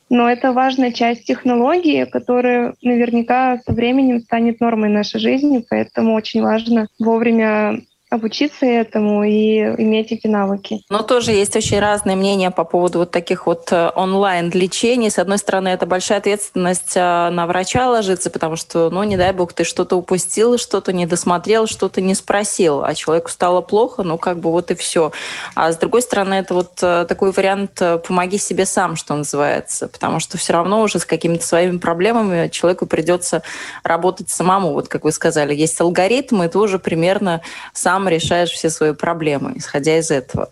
Но 0.10 0.30
это 0.30 0.54
важная 0.54 0.92
часть 0.92 1.26
технологии, 1.26 2.06
которая 2.06 2.76
наверняка 2.82 3.58
со 3.66 3.74
временем 3.74 4.20
станет 4.20 4.60
нормой 4.60 4.90
нашей 4.90 5.20
жизни, 5.20 5.66
поэтому 5.68 6.14
очень 6.14 6.42
важно 6.42 6.88
вовремя 7.00 7.82
обучиться 8.10 8.66
этому 8.66 9.24
и 9.24 9.58
иметь 9.60 10.12
эти 10.12 10.28
навыки. 10.28 10.82
Но 10.90 11.02
тоже 11.02 11.32
есть 11.32 11.56
очень 11.56 11.80
разные 11.80 12.16
мнения 12.16 12.52
по 12.52 12.64
поводу 12.64 13.00
вот 13.00 13.12
таких 13.12 13.48
вот 13.48 13.72
э, 13.72 13.92
онлайн-лечений. 13.96 15.10
С 15.10 15.18
одной 15.18 15.38
стороны, 15.40 15.70
это 15.70 15.86
большая 15.86 16.20
ответственность 16.20 16.96
э, 16.96 17.30
на 17.30 17.48
врача 17.48 17.90
ложится, 17.90 18.30
потому 18.30 18.58
что, 18.58 18.90
ну, 18.92 19.04
не 19.04 19.18
дай 19.18 19.34
бог, 19.34 19.54
ты 19.54 19.64
что-то 19.64 19.96
упустил, 19.96 20.58
что-то 20.58 20.94
не 20.94 21.08
досмотрел, 21.08 21.66
что-то 21.66 22.00
не 22.02 22.14
спросил, 22.14 22.84
а 22.84 22.94
человеку 22.94 23.30
стало 23.30 23.62
плохо, 23.62 24.04
ну, 24.04 24.18
как 24.18 24.40
бы 24.40 24.52
вот 24.52 24.70
и 24.70 24.76
все. 24.76 25.12
А 25.56 25.72
с 25.72 25.78
другой 25.78 26.04
стороны, 26.04 26.36
это 26.36 26.54
вот 26.54 26.72
э, 26.82 27.06
такой 27.10 27.32
вариант 27.32 27.82
«помоги 28.08 28.38
себе 28.38 28.66
сам», 28.66 28.96
что 28.96 29.16
называется, 29.16 29.88
потому 29.88 30.20
что 30.20 30.38
все 30.38 30.54
равно 30.54 30.82
уже 30.82 31.00
с 31.00 31.06
какими-то 31.06 31.46
своими 31.46 31.78
проблемами 31.78 32.50
человеку 32.50 32.86
придется 32.86 33.42
работать 33.84 34.30
самому. 34.30 34.74
Вот 34.74 34.88
как 34.88 35.04
вы 35.04 35.12
сказали, 35.12 35.56
есть 35.56 35.80
алгоритм, 35.82 36.44
и 36.44 36.56
уже 36.56 36.80
примерно 36.80 37.42
сам 37.74 37.95
сам 37.96 38.10
решаешь 38.10 38.52
все 38.52 38.70
свои 38.70 38.94
проблемы, 38.94 39.54
исходя 39.56 39.98
из 39.98 40.12
этого. 40.12 40.50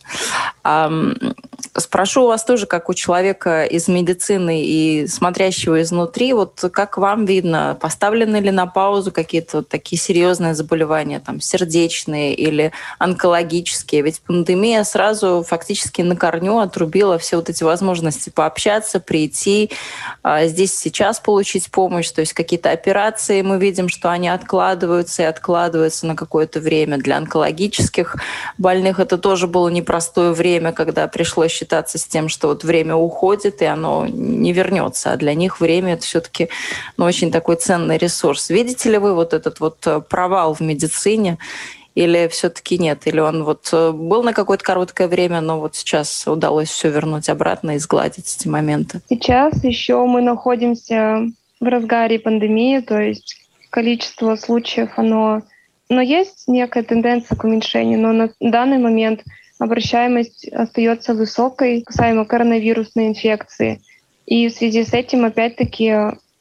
Спрошу 1.78 2.24
у 2.24 2.28
вас 2.28 2.44
тоже, 2.44 2.66
как 2.66 2.90
у 2.90 2.94
человека 2.94 3.64
из 3.64 3.88
медицины 3.88 4.64
и 4.64 5.08
смотрящего 5.08 5.82
изнутри, 5.82 6.34
вот 6.34 6.64
как 6.74 6.98
вам 6.98 7.26
видно, 7.26 7.78
поставлены 7.80 8.38
ли 8.38 8.52
на 8.52 8.66
паузу 8.66 9.12
какие-то 9.12 9.58
вот 9.58 9.70
такие 9.70 10.00
серьезные 10.00 10.56
заболевания, 10.56 11.20
там, 11.20 11.40
сердечные 11.40 12.36
или 12.36 12.72
онкологические? 13.00 14.02
Ведь 14.02 14.22
пандемия 14.22 14.84
сразу 14.84 15.46
фактически 15.48 16.02
на 16.02 16.16
корню 16.16 16.60
отрубила 16.60 17.18
все 17.18 17.38
вот 17.38 17.50
эти 17.50 17.64
возможности 17.64 18.30
пообщаться, 18.30 19.00
прийти, 19.00 19.72
а, 20.22 20.46
здесь 20.48 20.76
сейчас 20.76 21.20
получить 21.20 21.72
помощь, 21.72 22.10
то 22.10 22.22
есть 22.22 22.34
какие-то 22.34 22.72
операции 22.72 23.42
мы 23.42 23.58
видим, 23.58 23.90
что 23.90 24.12
они 24.12 24.28
откладываются 24.28 25.24
и 25.24 25.26
откладываются 25.26 26.08
на 26.08 26.16
какое-то 26.16 26.60
время 26.60 26.98
для 26.98 27.18
онкологических 27.18 28.18
больных 28.58 29.00
это 29.00 29.18
тоже 29.18 29.48
было 29.48 29.70
непростое 29.70 30.32
время, 30.32 30.72
когда 30.72 31.08
пришлось 31.08 31.53
считаться 31.54 31.98
с 31.98 32.06
тем, 32.06 32.28
что 32.28 32.48
вот 32.48 32.64
время 32.64 32.96
уходит, 32.96 33.62
и 33.62 33.66
оно 33.66 34.06
не 34.08 34.52
вернется. 34.52 35.14
А 35.14 35.18
для 35.18 35.34
них 35.34 35.62
время 35.62 35.94
это 35.94 36.04
все-таки 36.04 36.50
ну, 36.98 37.06
очень 37.06 37.32
такой 37.32 37.56
ценный 37.56 37.98
ресурс. 37.98 38.50
Видите 38.50 38.92
ли 38.92 38.98
вы 38.98 39.14
вот 39.14 39.34
этот 39.34 39.60
вот 39.60 39.78
э, 39.86 40.02
провал 40.02 40.54
в 40.54 40.60
медицине 40.60 41.38
Или 41.96 42.28
все-таки 42.28 42.80
нет? 42.80 43.06
Или 43.06 43.20
он 43.20 43.44
вот 43.44 43.70
э, 43.72 43.92
был 43.92 44.24
на 44.24 44.34
какое-то 44.34 44.64
короткое 44.64 45.08
время, 45.08 45.42
но 45.42 45.60
вот 45.60 45.76
сейчас 45.76 46.28
удалось 46.28 46.70
все 46.70 46.90
вернуть 46.90 47.30
обратно 47.30 47.76
и 47.76 47.80
сгладить 47.80 48.36
эти 48.36 48.48
моменты? 48.48 49.02
Сейчас 49.10 49.64
еще 49.64 50.04
мы 50.06 50.22
находимся 50.22 51.28
в 51.60 51.66
разгаре 51.66 52.20
пандемии, 52.20 52.80
то 52.80 53.00
есть 53.00 53.36
количество 53.70 54.36
случаев, 54.36 54.90
оно... 54.98 55.42
Но 55.90 56.02
есть 56.02 56.46
некая 56.48 56.84
тенденция 56.84 57.36
к 57.36 57.44
уменьшению, 57.44 58.00
но 58.00 58.12
на 58.12 58.30
данный 58.40 58.80
момент 58.80 59.24
обращаемость 59.60 60.48
остается 60.50 61.14
высокой 61.14 61.82
касаемо 61.82 62.26
коронавирусной 62.26 63.08
инфекции. 63.08 63.82
И 64.26 64.48
в 64.48 64.52
связи 64.52 64.84
с 64.84 64.94
этим, 64.94 65.26
опять-таки, 65.26 65.94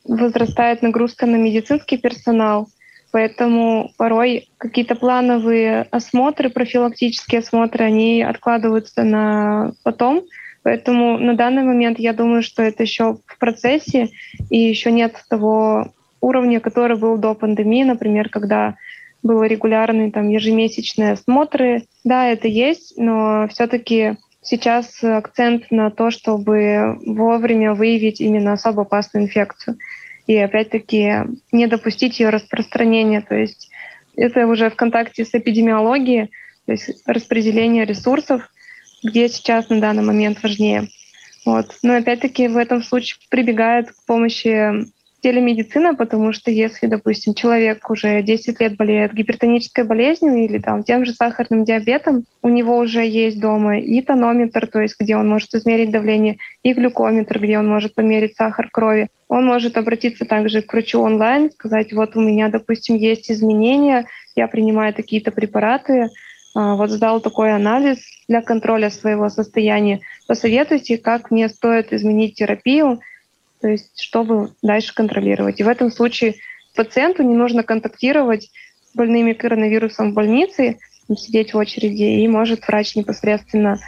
возрастает 0.05 0.83
нагрузка 0.83 1.27
на 1.27 1.37
медицинский 1.37 1.97
персонал— 1.97 2.69
Поэтому 3.13 3.93
порой 3.99 4.49
какие-то 4.57 4.95
плановые 4.95 5.87
осмотры, 5.91 6.49
профилактические 6.49 7.41
осмотры, 7.41 7.85
они 7.85 8.23
откладываются 8.23 9.05
на 9.05 9.73
потом. 9.85 10.23
Поэтому 10.63 11.19
на 11.19 11.37
данный 11.37 11.63
момент 11.63 11.99
я 11.99 12.15
думаю, 12.15 12.43
что 12.43 12.63
это 12.63 12.83
еще 12.83 13.19
в 13.27 13.39
процессе 13.39 14.09
и 14.49 14.59
еще 14.59 14.91
нет 14.91 15.15
того 15.29 15.93
уровня, 16.23 16.59
который 16.61 16.97
был 16.97 17.19
до 17.19 17.35
пандемии, 17.35 17.85
например, 17.85 18.31
когда 18.31 18.77
было 19.23 19.45
регулярные 19.45 20.11
там 20.11 20.29
ежемесячные 20.29 21.13
осмотры. 21.13 21.85
Да, 22.05 22.27
это 22.29 22.49
есть, 22.49 22.95
но 22.97 23.47
все-таки 23.49 24.17
сейчас 24.43 25.03
акцент 25.03 25.71
на 25.71 25.91
то, 25.91 26.11
чтобы 26.11 26.99
вовремя 27.07 27.75
выявить 27.75 28.21
именно 28.21 28.53
особо 28.53 28.83
опасную 28.83 29.27
инфекцию 29.27 29.79
и 30.27 30.37
опять-таки 30.37 31.15
не 31.53 31.67
допустить 31.67 32.21
ее 32.21 32.31
распространения. 32.31 33.21
То 33.21 33.35
есть 33.35 33.71
это 34.17 34.47
уже 34.47 34.71
в 34.71 34.77
контакте 34.77 35.25
с 35.25 35.35
эпидемиологией, 35.35 36.31
то 36.67 36.73
есть 36.73 37.03
распределение 37.07 37.85
ресурсов, 37.85 38.49
где 39.03 39.29
сейчас 39.29 39.69
на 39.69 39.81
данный 39.81 40.03
момент 40.03 40.43
важнее. 40.43 40.89
Вот. 41.45 41.77
Но 41.83 41.95
опять-таки 41.97 42.49
в 42.49 42.57
этом 42.57 42.83
случае 42.83 43.19
прибегает 43.29 43.91
к 43.91 44.07
помощи 44.07 44.87
телемедицина, 45.23 45.95
потому 45.95 46.33
что 46.33 46.51
если, 46.51 46.89
допустим, 46.89 47.35
человек 47.35 47.89
уже 47.89 48.23
10 48.23 48.61
лет 48.61 48.77
болеет 48.77 49.15
гипертонической 49.15 49.85
болезнью 49.85 50.35
или 50.45 50.59
там 50.59 50.83
тем 50.83 51.05
же 51.05 51.13
сахарным 51.13 51.65
диабетом, 51.65 52.25
у 52.43 52.49
него 52.49 52.77
уже 52.77 53.07
есть 53.07 53.41
дома 53.41 53.79
и 53.79 54.03
тонометр, 54.03 54.67
то 54.67 54.81
есть 54.81 54.97
где 54.99 55.17
он 55.17 55.29
может 55.29 55.55
измерить 55.55 55.93
давление, 55.93 56.39
и 56.65 56.73
глюкометр, 56.73 57.39
где 57.39 57.59
он 57.59 57.69
может 57.69 57.95
померить 57.95 58.35
сахар 58.37 58.69
крови. 58.71 59.09
Он 59.29 59.47
может 59.47 59.77
обратиться 59.77 60.25
также 60.25 60.61
к 60.61 60.73
врачу 60.73 61.01
онлайн, 61.01 61.51
сказать, 61.53 61.93
вот 61.93 62.17
у 62.17 62.21
меня, 62.21 62.49
допустим, 62.49 62.97
есть 62.97 63.31
изменения, 63.31 64.07
я 64.35 64.49
принимаю 64.49 64.93
такие-то 64.93 65.31
препараты, 65.31 66.11
а, 66.55 66.75
вот 66.75 66.91
сдал 66.91 67.21
такой 67.21 67.55
анализ 67.55 67.99
для 68.29 68.43
контроля 68.43 68.91
своего 68.91 69.29
состояния. 69.29 70.01
Посоветуйте, 70.27 70.99
как 70.99 71.31
мне 71.31 71.49
стоит 71.49 71.93
изменить 71.93 72.35
терапию, 72.35 73.01
то 73.63 73.69
есть 73.69 73.99
чтобы 74.01 74.51
дальше 74.61 74.93
контролировать. 74.95 75.61
И 75.61 75.65
в 75.65 75.69
этом 75.69 75.91
случае 75.91 76.35
пациенту 76.75 77.23
не 77.23 77.35
нужно 77.35 77.63
контактировать 77.63 78.51
с 78.91 78.97
больными 78.97 79.33
коронавирусом 79.33 80.11
в 80.11 80.15
больнице, 80.15 80.79
сидеть 81.17 81.55
в 81.55 81.57
очереди, 81.57 82.03
и 82.03 82.29
может 82.29 82.67
врач 82.67 82.97
непосредственно 82.97 83.79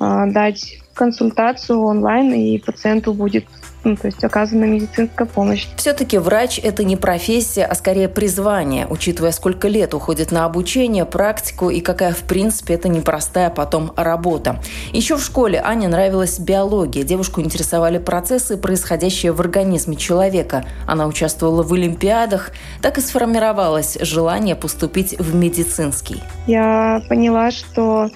э, 0.00 0.24
дать 0.26 0.78
консультацию 0.94 1.80
онлайн, 1.80 2.32
и 2.34 2.58
пациенту 2.58 3.14
будет 3.14 3.44
ну, 3.84 3.96
то 3.96 4.06
есть 4.06 4.22
оказана 4.22 4.64
медицинская 4.64 5.26
помощь. 5.26 5.66
Все-таки 5.76 6.18
врач– 6.18 6.60
это 6.62 6.84
не 6.84 6.96
профессия, 6.96 7.64
а 7.64 7.74
скорее 7.74 8.08
призвание, 8.08 8.86
учитывая, 8.88 9.32
сколько 9.32 9.68
лет 9.68 9.94
уходит 9.94 10.30
на 10.32 10.44
обучение, 10.44 11.04
практику 11.04 11.70
и 11.70 11.80
какая, 11.80 12.12
в 12.12 12.22
принципе, 12.22 12.74
это 12.74 12.88
непростая 12.88 13.50
потом 13.50 13.92
работа. 13.96 14.60
Еще 14.92 15.16
в 15.16 15.22
школе 15.22 15.60
Ане 15.64 15.88
нравилась 15.88 16.38
биология. 16.38 17.02
Девушку 17.02 17.40
интересовали 17.40 17.98
процессы, 17.98 18.56
происходящие 18.56 19.32
в 19.32 19.40
организме 19.40 19.96
человека. 19.96 20.64
Она 20.86 21.06
участвовала 21.06 21.62
в 21.62 21.72
олимпиадах. 21.72 22.50
Так 22.80 22.98
и 22.98 23.00
сформировалось 23.00 23.98
желание 24.00 24.54
поступить 24.54 25.18
в 25.18 25.34
медицинский. 25.34 26.22
Я 26.46 27.02
поняла, 27.08 27.50
что 27.50 28.10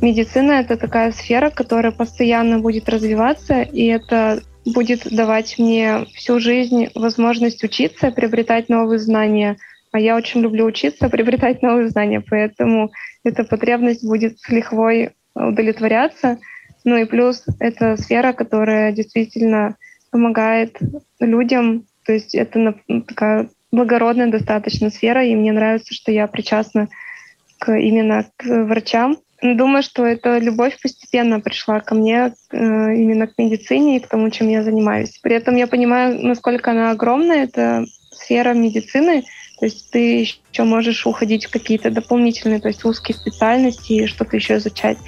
медицина— 0.00 0.52
это 0.60 0.76
такая 0.76 1.12
сфера, 1.12 1.50
которая 1.50 1.92
постоянно 1.92 2.58
будет 2.58 2.88
развиваться, 2.88 3.62
и 3.62 3.86
это 3.86 4.42
будет 4.64 5.08
давать 5.10 5.58
мне 5.58 6.06
всю 6.14 6.38
жизнь 6.40 6.88
возможность 6.94 7.62
учиться, 7.64 8.10
приобретать 8.10 8.68
новые 8.68 8.98
знания. 8.98 9.56
А 9.90 10.00
я 10.00 10.16
очень 10.16 10.40
люблю 10.40 10.64
учиться, 10.66 11.08
приобретать 11.10 11.62
новые 11.62 11.88
знания, 11.88 12.20
поэтому 12.20 12.90
эта 13.24 13.44
потребность 13.44 14.04
будет 14.04 14.38
с 14.38 14.48
лихвой 14.48 15.10
удовлетворяться. 15.34 16.38
Ну 16.84 16.96
и 16.96 17.04
плюс 17.04 17.44
это 17.60 17.96
сфера, 17.96 18.32
которая 18.32 18.92
действительно 18.92 19.76
помогает 20.10 20.78
людям, 21.20 21.86
то 22.04 22.12
есть 22.12 22.34
это 22.34 22.74
такая 23.06 23.48
благородная 23.70 24.30
достаточно 24.30 24.90
сфера, 24.90 25.24
и 25.24 25.34
мне 25.34 25.52
нравится, 25.52 25.94
что 25.94 26.12
я 26.12 26.26
причастна 26.26 26.88
к, 27.58 27.72
именно 27.72 28.26
к 28.36 28.44
врачам, 28.44 29.16
Думаю, 29.42 29.82
что 29.82 30.06
эта 30.06 30.38
любовь 30.38 30.78
постепенно 30.80 31.40
пришла 31.40 31.80
ко 31.80 31.96
мне 31.96 32.32
э, 32.52 32.56
именно 32.56 33.26
к 33.26 33.36
медицине 33.38 33.96
и 33.96 34.00
к 34.00 34.06
тому, 34.06 34.30
чем 34.30 34.48
я 34.48 34.62
занимаюсь. 34.62 35.18
При 35.20 35.34
этом 35.34 35.56
я 35.56 35.66
понимаю, 35.66 36.24
насколько 36.24 36.70
она 36.70 36.92
огромная, 36.92 37.44
эта 37.44 37.84
сфера 38.12 38.54
медицины. 38.54 39.24
То 39.58 39.66
есть 39.66 39.90
ты 39.90 40.20
еще 40.20 40.62
можешь 40.64 41.06
уходить 41.06 41.46
в 41.46 41.50
какие-то 41.50 41.90
дополнительные, 41.90 42.60
то 42.60 42.68
есть 42.68 42.84
узкие 42.84 43.16
специальности 43.16 43.92
и 43.92 44.06
что-то 44.06 44.36
еще 44.36 44.56
изучать. 44.56 44.98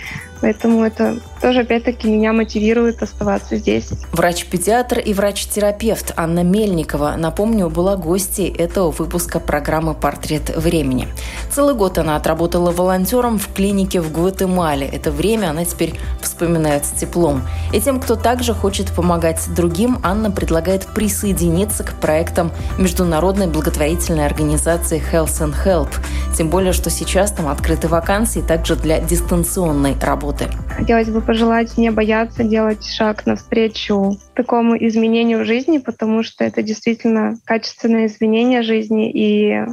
Поэтому 0.41 0.85
это 0.85 1.19
тоже, 1.41 1.61
опять-таки, 1.61 2.11
меня 2.11 2.33
мотивирует 2.33 3.03
оставаться 3.03 3.57
здесь. 3.57 3.91
Врач-педиатр 4.13 4.99
и 4.99 5.15
врач-терапевт 5.15 6.13
Анна 6.17 6.43
Мельникова, 6.43 7.15
напомню, 7.17 7.71
была 7.71 7.97
гостьей 7.97 8.49
этого 8.49 8.91
выпуска 8.91 9.41
программы 9.41 9.95
«Портрет 9.95 10.55
времени». 10.57 11.09
Целый 11.51 11.75
год 11.75 11.99
она 11.99 12.17
отработала 12.17 12.73
волонтером 12.73 13.39
в 13.39 13.53
клинике 13.53 14.01
в 14.01 14.13
Гватемале. 14.13 14.87
Это 14.87 15.11
время 15.11 15.51
она 15.51 15.65
теперь 15.65 15.95
вспоминает 16.21 16.85
с 16.85 16.91
теплом. 16.91 17.43
И 17.73 17.81
тем, 17.81 18.01
кто 18.01 18.17
также 18.17 18.55
хочет 18.55 18.93
помогать 18.93 19.41
другим, 19.55 19.99
Анна 20.03 20.31
предлагает 20.31 20.87
присоединиться 20.87 21.85
к 21.85 21.95
проектам 22.01 22.51
международной 22.79 23.47
благотворительной 23.47 24.27
организации 24.27 25.03
Health 25.13 25.41
and 25.41 25.55
Help. 25.65 25.89
Тем 26.37 26.49
более, 26.49 26.73
что 26.73 26.91
сейчас 26.91 27.31
там 27.31 27.49
открыты 27.49 27.89
вакансии 27.89 28.41
также 28.41 28.77
для 28.77 28.99
дистанционной 29.01 29.97
работы 30.01 30.34
работы. 30.35 30.51
Хотелось 30.69 31.09
бы 31.09 31.21
пожелать 31.21 31.77
не 31.79 31.91
бояться 31.91 32.45
делать 32.45 32.85
шаг 32.87 33.27
навстречу 33.27 34.19
такому 34.35 34.77
изменению 34.77 35.45
жизни, 35.45 35.79
потому 35.79 36.23
что 36.23 36.45
это 36.45 36.63
действительно 36.63 37.39
качественное 37.45 38.07
изменение 38.07 38.63
жизни 38.63 39.11
и 39.11 39.65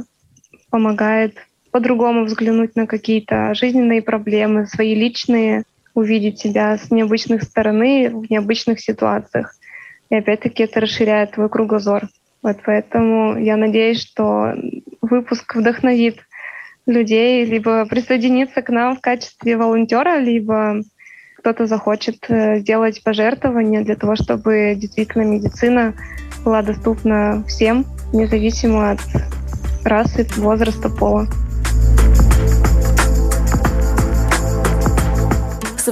помогает 0.70 1.36
по-другому 1.70 2.24
взглянуть 2.24 2.76
на 2.76 2.86
какие-то 2.86 3.54
жизненные 3.54 4.02
проблемы, 4.02 4.66
свои 4.66 4.94
личные, 4.94 5.64
увидеть 5.94 6.38
себя 6.38 6.76
с 6.78 6.90
необычных 6.90 7.42
стороны 7.42 8.10
в 8.10 8.30
необычных 8.30 8.80
ситуациях. 8.80 9.54
И 10.10 10.14
опять-таки 10.14 10.64
это 10.64 10.80
расширяет 10.80 11.32
твой 11.32 11.48
кругозор. 11.48 12.08
Вот 12.42 12.58
поэтому 12.64 13.38
я 13.38 13.56
надеюсь, 13.56 14.02
что 14.02 14.54
выпуск 15.00 15.54
вдохновит 15.54 16.18
людей 16.86 17.44
либо 17.44 17.84
присоединиться 17.86 18.62
к 18.62 18.70
нам 18.70 18.96
в 18.96 19.00
качестве 19.00 19.56
волонтера, 19.56 20.18
либо 20.18 20.82
кто-то 21.38 21.66
захочет 21.66 22.24
э, 22.28 22.58
сделать 22.60 23.02
пожертвование 23.02 23.82
для 23.82 23.96
того, 23.96 24.14
чтобы 24.16 24.74
действительно 24.76 25.22
медицина 25.22 25.94
была 26.44 26.62
доступна 26.62 27.44
всем, 27.48 27.84
независимо 28.12 28.92
от 28.92 29.00
расы, 29.84 30.26
возраста, 30.36 30.88
пола. 30.88 31.26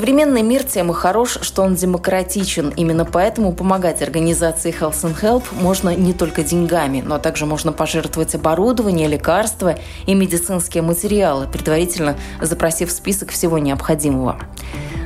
Современный 0.01 0.41
мир 0.41 0.65
тем 0.65 0.91
и 0.91 0.95
хорош, 0.95 1.37
что 1.43 1.61
он 1.61 1.75
демократичен. 1.75 2.71
Именно 2.75 3.05
поэтому 3.05 3.53
помогать 3.53 4.01
организации 4.01 4.73
Health 4.73 5.03
and 5.03 5.21
Help 5.21 5.45
можно 5.61 5.95
не 5.95 6.15
только 6.15 6.43
деньгами, 6.43 7.03
но 7.05 7.19
также 7.19 7.45
можно 7.45 7.71
пожертвовать 7.71 8.35
оборудование, 8.35 9.09
лекарства 9.09 9.79
и 10.07 10.15
медицинские 10.15 10.83
материалы, 10.83 11.47
предварительно 11.49 12.17
запросив 12.41 12.91
список 12.91 13.29
всего 13.29 13.59
необходимого. 13.59 14.39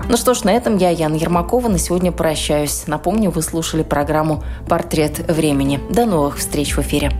Ну 0.09 0.17
что 0.17 0.33
ж, 0.33 0.45
на 0.45 0.53
этом 0.53 0.77
я, 0.77 0.91
Яна 0.91 1.17
Ермакова, 1.17 1.67
на 1.67 1.79
сегодня 1.79 2.13
прощаюсь. 2.13 2.85
Напомню, 2.87 3.33
вы 3.33 3.43
слушали 3.43 3.83
программу 3.83 4.45
«Портрет 4.69 5.29
времени». 5.29 5.81
До 5.91 6.07
новых 6.07 6.39
встреч 6.39 6.77
в 6.77 6.79
эфире. 6.79 7.11